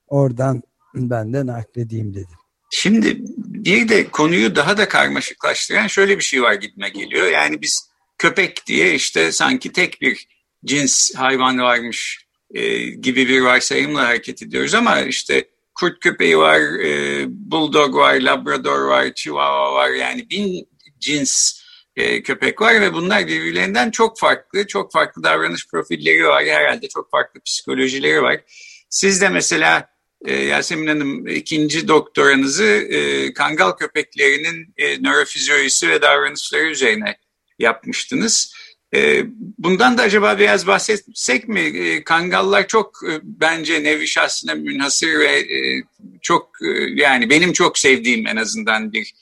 Oradan 0.08 0.62
ben 0.94 1.32
de 1.32 1.46
nakledeyim 1.46 2.14
dedim. 2.14 2.38
Şimdi 2.70 3.16
bir 3.37 3.88
de 3.88 4.10
konuyu 4.10 4.56
daha 4.56 4.76
da 4.76 4.88
karmaşıklaştıran 4.88 5.87
şöyle 5.87 6.18
bir 6.18 6.22
şey 6.22 6.42
var 6.42 6.54
gitme 6.54 6.88
geliyor. 6.88 7.26
Yani 7.26 7.62
biz 7.62 7.90
köpek 8.18 8.66
diye 8.66 8.94
işte 8.94 9.32
sanki 9.32 9.72
tek 9.72 10.00
bir 10.00 10.26
cins 10.64 11.14
hayvan 11.14 11.58
varmış 11.58 12.26
e, 12.54 12.78
gibi 12.78 13.28
bir 13.28 13.40
varsayımla 13.40 14.08
hareket 14.08 14.42
ediyoruz 14.42 14.74
ama 14.74 15.00
işte 15.00 15.48
kurt 15.74 16.00
köpeği 16.00 16.38
var, 16.38 16.60
e, 16.60 17.24
bulldog 17.28 17.94
var, 17.94 18.14
labrador 18.14 18.80
var, 18.80 19.14
chihuahua 19.14 19.74
var 19.74 19.90
yani 19.90 20.30
bin 20.30 20.68
cins 20.98 21.63
e, 21.96 22.22
köpek 22.22 22.61
var 22.61 22.80
ve 22.80 22.92
bunlar 22.92 23.26
birbirlerinden 23.26 23.90
çok 23.90 24.18
farklı, 24.18 24.66
çok 24.66 24.92
farklı 24.92 25.22
davranış 25.22 25.68
profilleri 25.68 26.26
var, 26.26 26.44
herhalde 26.44 26.88
çok 26.88 27.11
farklı 27.11 27.40
psikolojileri 27.40 28.22
var. 28.22 28.40
Siz 28.88 29.20
de 29.20 29.28
mesela 29.28 29.88
e, 30.24 30.35
Yasemin 30.35 30.87
Hanım 30.87 31.26
ikinci 31.28 31.88
doktoranızı 31.88 32.64
e, 32.64 33.33
kangal 33.33 33.72
köpeklerinin 33.72 34.74
e, 34.76 35.02
nörofizyolojisi 35.02 35.88
ve 35.88 36.02
davranışları 36.02 36.64
üzerine 36.64 37.16
yapmıştınız. 37.59 38.54
E, 38.94 39.22
bundan 39.59 39.98
da 39.98 40.02
acaba 40.02 40.38
biraz 40.38 40.66
bahsetsek 40.66 41.48
mi? 41.48 41.61
E, 41.61 42.04
kangallar 42.04 42.66
çok 42.66 43.00
e, 43.09 43.20
bence 43.22 43.85
nevi 43.85 44.09
şahsına 44.09 44.54
münhasır 44.54 45.18
ve 45.18 45.38
e, 45.38 45.83
çok 46.22 46.50
e, 46.62 46.68
yani 46.94 47.30
benim 47.30 47.52
çok 47.52 47.78
sevdiğim 47.78 48.26
en 48.26 48.37
azından 48.37 48.92
bir 48.92 49.14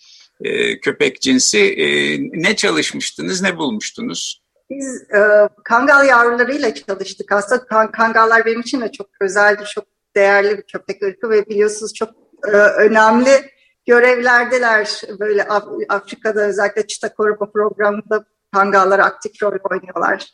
e, 0.45 0.81
köpek 0.81 1.21
cinsi. 1.21 1.59
E, 1.59 2.19
ne 2.33 2.57
çalışmıştınız, 2.57 3.43
ne 3.43 3.57
bulmuştunuz? 3.57 4.43
Biz 4.71 5.03
e, 5.15 5.49
kangal 5.65 6.09
yavrularıyla 6.09 6.75
çalıştık. 6.75 7.33
Aslında 7.33 7.67
kan, 7.67 7.93
kangallar 7.93 8.45
benim 8.45 8.61
için 8.61 8.81
de 8.81 8.93
çok 8.93 9.07
özeldir, 9.21 9.67
çok 9.67 9.85
değerli 10.17 10.59
bir 10.59 10.63
köpek 10.63 11.03
ırkı 11.03 11.31
ve 11.31 11.47
biliyorsunuz 11.47 11.95
çok 11.95 12.11
e, 12.47 12.57
önemli 12.57 13.51
görevlerdeler. 13.87 15.01
Böyle 15.21 15.43
Af 15.45 15.65
Afrika'da 15.89 16.41
özellikle 16.47 16.87
çıta 16.87 17.15
koruma 17.15 17.53
programında 17.53 18.25
kangallar 18.53 18.99
aktif 18.99 19.43
rol 19.43 19.59
oynuyorlar. 19.71 20.27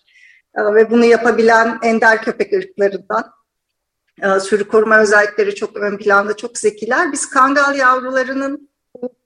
E, 0.55 0.75
ve 0.75 0.91
bunu 0.91 1.05
yapabilen 1.05 1.79
ender 1.83 2.23
köpek 2.23 2.53
ırklarından. 2.53 3.33
E, 4.23 4.41
sürü 4.41 4.69
koruma 4.69 4.99
özellikleri 4.99 5.55
çok 5.55 5.77
ön 5.77 5.97
planda, 5.97 6.37
çok 6.37 6.59
zekiler. 6.59 7.13
Biz 7.13 7.31
kangal 7.31 7.77
yavrularının 7.77 8.68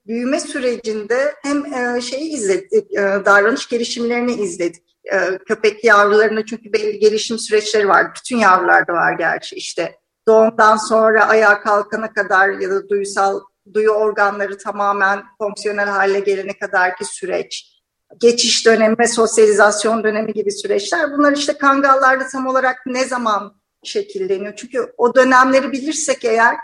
büyüme 0.07 0.39
sürecinde 0.39 1.35
hem 1.41 1.73
e, 1.73 2.01
şeyi 2.01 2.33
izledik, 2.33 2.93
e, 2.93 3.01
davranış 3.25 3.67
gelişimlerini 3.67 4.33
izledik. 4.33 4.83
E, 5.13 5.37
köpek 5.37 5.83
yavrularına 5.83 6.45
çünkü 6.45 6.73
belli 6.73 6.99
gelişim 6.99 7.39
süreçleri 7.39 7.87
var. 7.87 8.07
Bütün 8.15 8.37
yavrularda 8.37 8.93
var 8.93 9.13
gerçi 9.13 9.55
işte. 9.55 9.95
Doğumdan 10.27 10.77
sonra 10.77 11.27
ayağa 11.27 11.61
kalkana 11.61 12.13
kadar 12.13 12.49
ya 12.49 12.69
da 12.69 12.89
duysal 12.89 13.39
duyu 13.73 13.89
organları 13.89 14.57
tamamen 14.57 15.23
fonksiyonel 15.37 15.89
hale 15.89 16.19
gelene 16.19 16.57
kadarki 16.59 17.05
süreç, 17.05 17.81
geçiş 18.17 18.65
dönemi 18.65 18.95
ve 18.99 19.07
sosyalizasyon 19.07 20.03
dönemi 20.03 20.33
gibi 20.33 20.51
süreçler. 20.51 21.11
Bunlar 21.11 21.31
işte 21.37 21.57
kangallarda 21.57 22.27
tam 22.27 22.47
olarak 22.47 22.77
ne 22.85 23.05
zaman 23.05 23.61
şekilleniyor? 23.83 24.55
Çünkü 24.55 24.93
o 24.97 25.15
dönemleri 25.15 25.71
bilirsek 25.71 26.25
eğer 26.25 26.55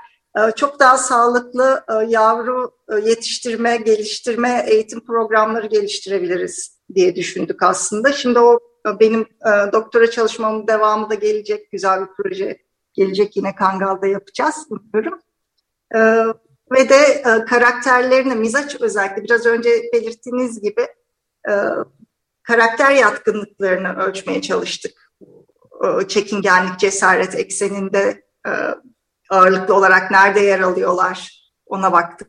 çok 0.55 0.79
daha 0.79 0.97
sağlıklı 0.97 1.83
e, 1.89 2.05
yavru 2.07 2.71
e, 2.91 3.09
yetiştirme, 3.09 3.77
geliştirme, 3.77 4.65
eğitim 4.67 5.05
programları 5.05 5.67
geliştirebiliriz 5.67 6.79
diye 6.95 7.15
düşündük 7.15 7.63
aslında. 7.63 8.11
Şimdi 8.11 8.39
o 8.39 8.59
e, 8.87 8.99
benim 8.99 9.25
doktora 9.73 10.11
çalışmamın 10.11 10.67
devamı 10.67 11.09
da 11.09 11.15
gelecek, 11.15 11.71
güzel 11.71 12.01
bir 12.01 12.07
proje 12.17 12.57
gelecek 12.93 13.37
yine 13.37 13.55
Kangal'da 13.55 14.07
yapacağız 14.07 14.55
umuyorum. 14.69 15.19
Ve 16.71 16.89
de 16.89 17.21
karakterlerini, 17.49 18.35
mizaç 18.35 18.81
özellikle 18.81 19.23
biraz 19.23 19.45
önce 19.45 19.69
belirttiğiniz 19.93 20.61
gibi 20.61 20.87
karakter 22.43 22.91
yatkınlıklarını 22.91 24.03
ölçmeye 24.03 24.41
çalıştık. 24.41 25.11
Çekingenlik, 26.07 26.79
cesaret 26.79 27.35
ekseninde 27.35 28.23
ağırlıklı 29.29 29.75
olarak 29.75 30.11
nerede 30.11 30.39
yer 30.39 30.59
alıyorlar 30.59 31.43
ona 31.65 31.91
baktık. 31.91 32.27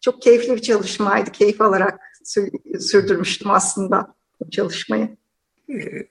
Çok 0.00 0.22
keyifli 0.22 0.56
bir 0.56 0.62
çalışmaydı. 0.62 1.32
Keyif 1.32 1.60
alarak 1.60 2.00
sürdürmüştüm 2.80 3.50
aslında 3.50 4.14
bu 4.40 4.50
çalışmayı. 4.50 5.16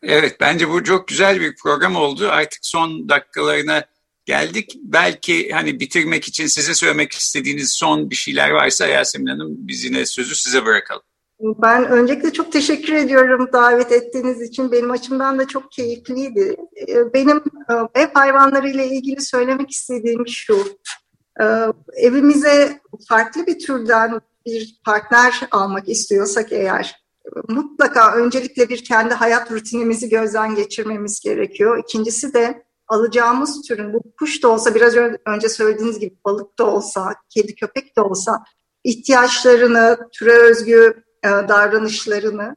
Evet 0.01 0.37
bence 0.39 0.69
bu 0.69 0.83
çok 0.83 1.07
güzel 1.07 1.41
bir 1.41 1.55
program 1.55 1.95
oldu. 1.95 2.29
Artık 2.29 2.59
son 2.61 3.09
dakikalarına 3.09 3.85
geldik. 4.25 4.77
Belki 4.83 5.49
hani 5.51 5.79
bitirmek 5.79 6.27
için 6.27 6.47
size 6.47 6.73
söylemek 6.73 7.11
istediğiniz 7.11 7.71
son 7.71 8.09
bir 8.09 8.15
şeyler 8.15 8.49
varsa 8.49 8.87
Yasemin 8.87 9.27
Hanım 9.27 9.55
biz 9.57 9.83
yine 9.83 10.05
sözü 10.05 10.35
size 10.35 10.65
bırakalım. 10.65 11.03
Ben 11.39 11.85
öncelikle 11.87 12.33
çok 12.33 12.51
teşekkür 12.51 12.93
ediyorum 12.93 13.49
davet 13.53 13.91
ettiğiniz 13.91 14.41
için. 14.41 14.71
Benim 14.71 14.91
açımdan 14.91 15.39
da 15.39 15.47
çok 15.47 15.71
keyifliydi. 15.71 16.55
Ee, 16.87 17.13
benim 17.13 17.37
e, 17.69 18.01
ev 18.01 18.07
hayvanları 18.13 18.69
ile 18.69 18.87
ilgili 18.87 19.21
söylemek 19.21 19.71
istediğim 19.71 20.27
şu. 20.27 20.57
Ee, 21.41 21.67
evimize 21.95 22.79
farklı 23.09 23.47
bir 23.47 23.59
türden 23.59 24.21
bir 24.45 24.79
partner 24.85 25.47
almak 25.51 25.89
istiyorsak 25.89 26.51
eğer 26.51 27.07
mutlaka 27.49 28.15
öncelikle 28.15 28.69
bir 28.69 28.83
kendi 28.83 29.13
hayat 29.13 29.51
rutinimizi 29.51 30.09
gözden 30.09 30.55
geçirmemiz 30.55 31.19
gerekiyor. 31.19 31.83
İkincisi 31.83 32.33
de 32.33 32.63
alacağımız 32.87 33.61
türün 33.61 33.93
bu 33.93 34.01
kuş 34.19 34.43
da 34.43 34.47
olsa 34.47 34.75
biraz 34.75 34.95
önce 35.25 35.49
söylediğiniz 35.49 35.99
gibi 35.99 36.15
balık 36.25 36.59
da 36.59 36.65
olsa, 36.65 37.15
kedi 37.29 37.55
köpek 37.55 37.97
de 37.97 38.01
olsa 38.01 38.43
ihtiyaçlarını, 38.83 39.97
türe 40.11 40.33
özgü 40.33 41.06
davranışlarını 41.29 42.55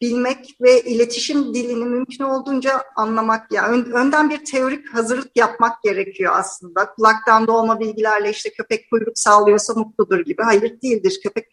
bilmek 0.00 0.56
ve 0.60 0.82
iletişim 0.82 1.54
dilini 1.54 1.84
mümkün 1.84 2.24
olduğunca 2.24 2.82
anlamak 2.96 3.52
yani 3.52 3.92
önden 3.92 4.30
bir 4.30 4.44
teorik 4.44 4.94
hazırlık 4.94 5.36
yapmak 5.36 5.82
gerekiyor 5.82 6.32
aslında. 6.36 6.90
Kulaktan 6.90 7.46
dolma 7.46 7.80
bilgilerle 7.80 8.30
işte 8.30 8.50
köpek 8.50 8.90
kuyruk 8.90 9.18
sallıyorsa 9.18 9.74
mutludur 9.74 10.20
gibi. 10.20 10.42
Hayır 10.42 10.80
değildir. 10.82 11.20
Köpek 11.22 11.46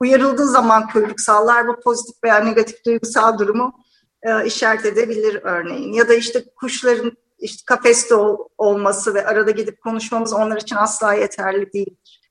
uyarıldığı 0.00 0.46
zaman 0.46 0.88
kuyruk 0.88 1.20
sallar 1.20 1.68
bu 1.68 1.80
pozitif 1.80 2.24
veya 2.24 2.38
negatif 2.38 2.84
duygusal 2.84 3.38
durumu 3.38 3.72
e, 4.22 4.46
işaret 4.46 4.86
edebilir 4.86 5.40
örneğin. 5.42 5.92
Ya 5.92 6.08
da 6.08 6.14
işte 6.14 6.44
kuşların 6.56 7.12
işte 7.38 7.62
kafeste 7.66 8.14
ol, 8.14 8.38
olması 8.58 9.14
ve 9.14 9.26
arada 9.26 9.50
gidip 9.50 9.80
konuşmamız 9.80 10.32
onlar 10.32 10.60
için 10.60 10.76
asla 10.76 11.14
yeterli 11.14 11.72
değildir. 11.72 12.21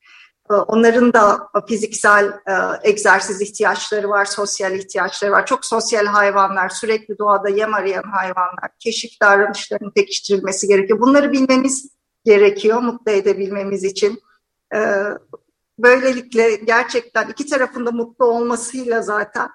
Ee, 0.50 0.54
onların 0.54 1.12
da 1.12 1.48
fiziksel 1.68 2.26
e, 2.26 2.52
egzersiz 2.82 3.40
ihtiyaçları 3.40 4.08
var, 4.08 4.24
sosyal 4.24 4.72
ihtiyaçları 4.72 5.32
var. 5.32 5.46
Çok 5.46 5.66
sosyal 5.66 6.06
hayvanlar, 6.06 6.68
sürekli 6.68 7.18
doğada 7.18 7.48
yem 7.48 7.74
arayan 7.74 8.02
hayvanlar, 8.02 8.70
keşif 8.78 9.20
davranışlarının 9.20 9.90
pekiştirilmesi 9.90 10.68
gerekiyor. 10.68 11.00
Bunları 11.00 11.32
bilmemiz 11.32 11.90
gerekiyor 12.24 12.78
mutlu 12.80 13.12
edebilmemiz 13.12 13.84
için. 13.84 14.22
Ee, 14.74 15.04
böylelikle 15.78 16.54
gerçekten 16.54 17.28
iki 17.28 17.46
tarafında 17.46 17.90
mutlu 17.90 18.24
olmasıyla 18.24 19.02
zaten 19.02 19.48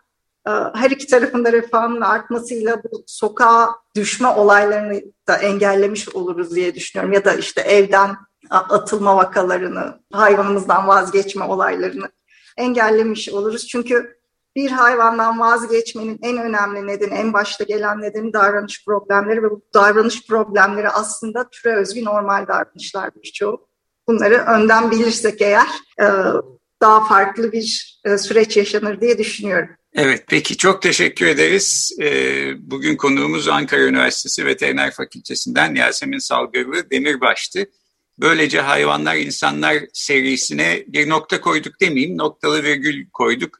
e, 0.48 0.52
her 0.74 0.92
iki 0.92 1.08
tarafında 1.08 1.52
refahın 1.54 2.02
artmasıyla 2.02 2.84
bu 2.84 3.04
sokağa 3.08 3.76
düşme 3.96 4.28
olaylarını 4.28 5.02
da 5.28 5.38
engellemiş 5.38 6.10
oluruz 6.10 6.56
diye 6.56 6.76
düşünüyorum. 6.76 7.14
Ya 7.14 7.26
da 7.26 7.34
işte 7.34 7.62
evden 7.62 8.16
atılma 8.50 9.16
vakalarını, 9.16 10.00
hayvanımızdan 10.14 10.88
vazgeçme 10.88 11.46
olaylarını 11.46 12.10
engellemiş 12.58 13.30
oluruz. 13.30 13.68
Çünkü 13.68 14.18
bir 14.56 14.72
hayvandan 14.72 15.40
vazgeçmenin 15.40 16.20
en 16.22 16.38
önemli 16.38 16.88
nedeni, 16.88 17.14
en 17.14 17.34
başta 17.34 17.64
gelen 17.64 18.02
nedeni 18.02 18.34
davranış 18.34 18.86
problemleri 18.86 19.44
ve 19.44 19.52
bu 19.52 19.62
davranış 19.74 20.28
problemleri 20.28 20.90
aslında 20.90 21.50
türe 21.50 21.76
özgü 21.76 22.06
normal 22.06 22.48
davranışlar 22.48 23.10
birçoğu. 23.24 23.68
Bunları 24.08 24.36
önden 24.36 24.92
bilirsek 24.92 25.42
eğer 25.42 25.68
e, 26.02 26.06
daha 26.82 27.08
farklı 27.08 27.52
bir 27.52 28.00
e, 28.06 28.18
süreç 28.18 28.58
yaşanır 28.58 29.02
diye 29.02 29.18
düşünüyorum. 29.18 29.70
Evet, 29.94 30.24
peki 30.28 30.58
çok 30.58 30.82
teşekkür 30.82 31.26
ederiz. 31.26 31.98
E, 32.02 32.10
bugün 32.72 32.98
konuğumuz 32.98 33.48
Ankara 33.48 33.82
Üniversitesi 33.82 34.46
Veteriner 34.46 34.92
Fakültesinden 34.92 35.76
Yasemin 35.76 36.18
Salgırlı 36.18 36.90
Demirbaş'tı. 36.92 37.66
Böylece 38.20 38.62
hayvanlar 38.62 39.16
insanlar 39.16 39.78
serisine 39.94 40.84
bir 40.88 41.10
nokta 41.10 41.42
koyduk 41.42 41.82
demeyeyim, 41.82 42.18
noktalı 42.18 42.64
virgül 42.64 43.10
koyduk. 43.10 43.60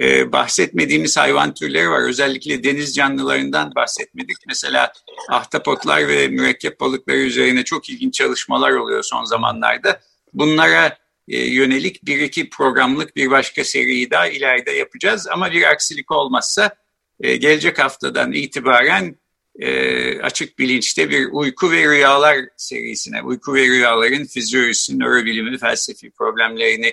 Ee, 0.00 0.32
bahsetmediğimiz 0.32 1.16
hayvan 1.16 1.54
türleri 1.54 1.90
var. 1.90 2.08
Özellikle 2.08 2.64
deniz 2.64 2.94
canlılarından 2.94 3.74
bahsetmedik. 3.74 4.36
Mesela 4.46 4.92
ahtapotlar 5.30 6.08
ve 6.08 6.28
mürekkep 6.28 6.80
balıkları 6.80 7.18
üzerine 7.18 7.64
çok 7.64 7.90
ilginç 7.90 8.14
çalışmalar 8.14 8.70
oluyor 8.70 9.02
son 9.02 9.24
zamanlarda. 9.24 10.00
Bunlara 10.32 10.98
e, 11.28 11.38
yönelik 11.38 12.04
bir 12.04 12.20
iki 12.20 12.50
programlık 12.50 13.16
bir 13.16 13.30
başka 13.30 13.64
seriyi 13.64 14.10
daha 14.10 14.28
ileride 14.28 14.70
yapacağız. 14.70 15.28
Ama 15.28 15.50
bir 15.50 15.62
aksilik 15.62 16.10
olmazsa 16.10 16.74
e, 17.20 17.36
gelecek 17.36 17.78
haftadan 17.78 18.32
itibaren 18.32 19.16
e, 19.58 20.20
açık 20.20 20.58
bilinçte 20.58 21.10
bir 21.10 21.28
uyku 21.32 21.72
ve 21.72 21.84
rüyalar 21.84 22.36
serisine, 22.56 23.22
uyku 23.22 23.54
ve 23.54 23.64
rüyaların 23.64 24.24
fizyolojisi, 24.24 24.98
nörobilimi, 24.98 25.58
felsefi 25.58 26.10
problemlerini 26.10 26.92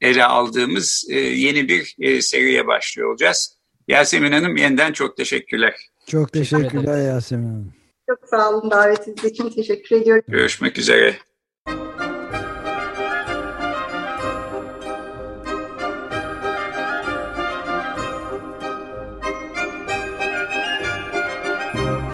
ele 0.00 0.24
aldığımız 0.24 1.06
e, 1.10 1.18
yeni 1.18 1.68
bir 1.68 1.96
e, 2.00 2.22
seriye 2.22 2.66
başlıyor 2.66 3.10
olacağız. 3.10 3.58
Yasemin 3.88 4.32
Hanım 4.32 4.56
yeniden 4.56 4.92
çok 4.92 5.16
teşekkürler. 5.16 5.74
Çok 6.06 6.32
teşekkürler 6.32 7.06
Yasemin 7.06 7.46
Hanım. 7.46 7.74
Çok 8.08 8.28
sağ 8.28 8.50
olun 8.50 8.70
davetiniz 8.70 9.24
için 9.24 9.50
teşekkür 9.50 9.96
ediyorum. 9.96 10.24
Görüşmek 10.28 10.78
üzere. 10.78 11.16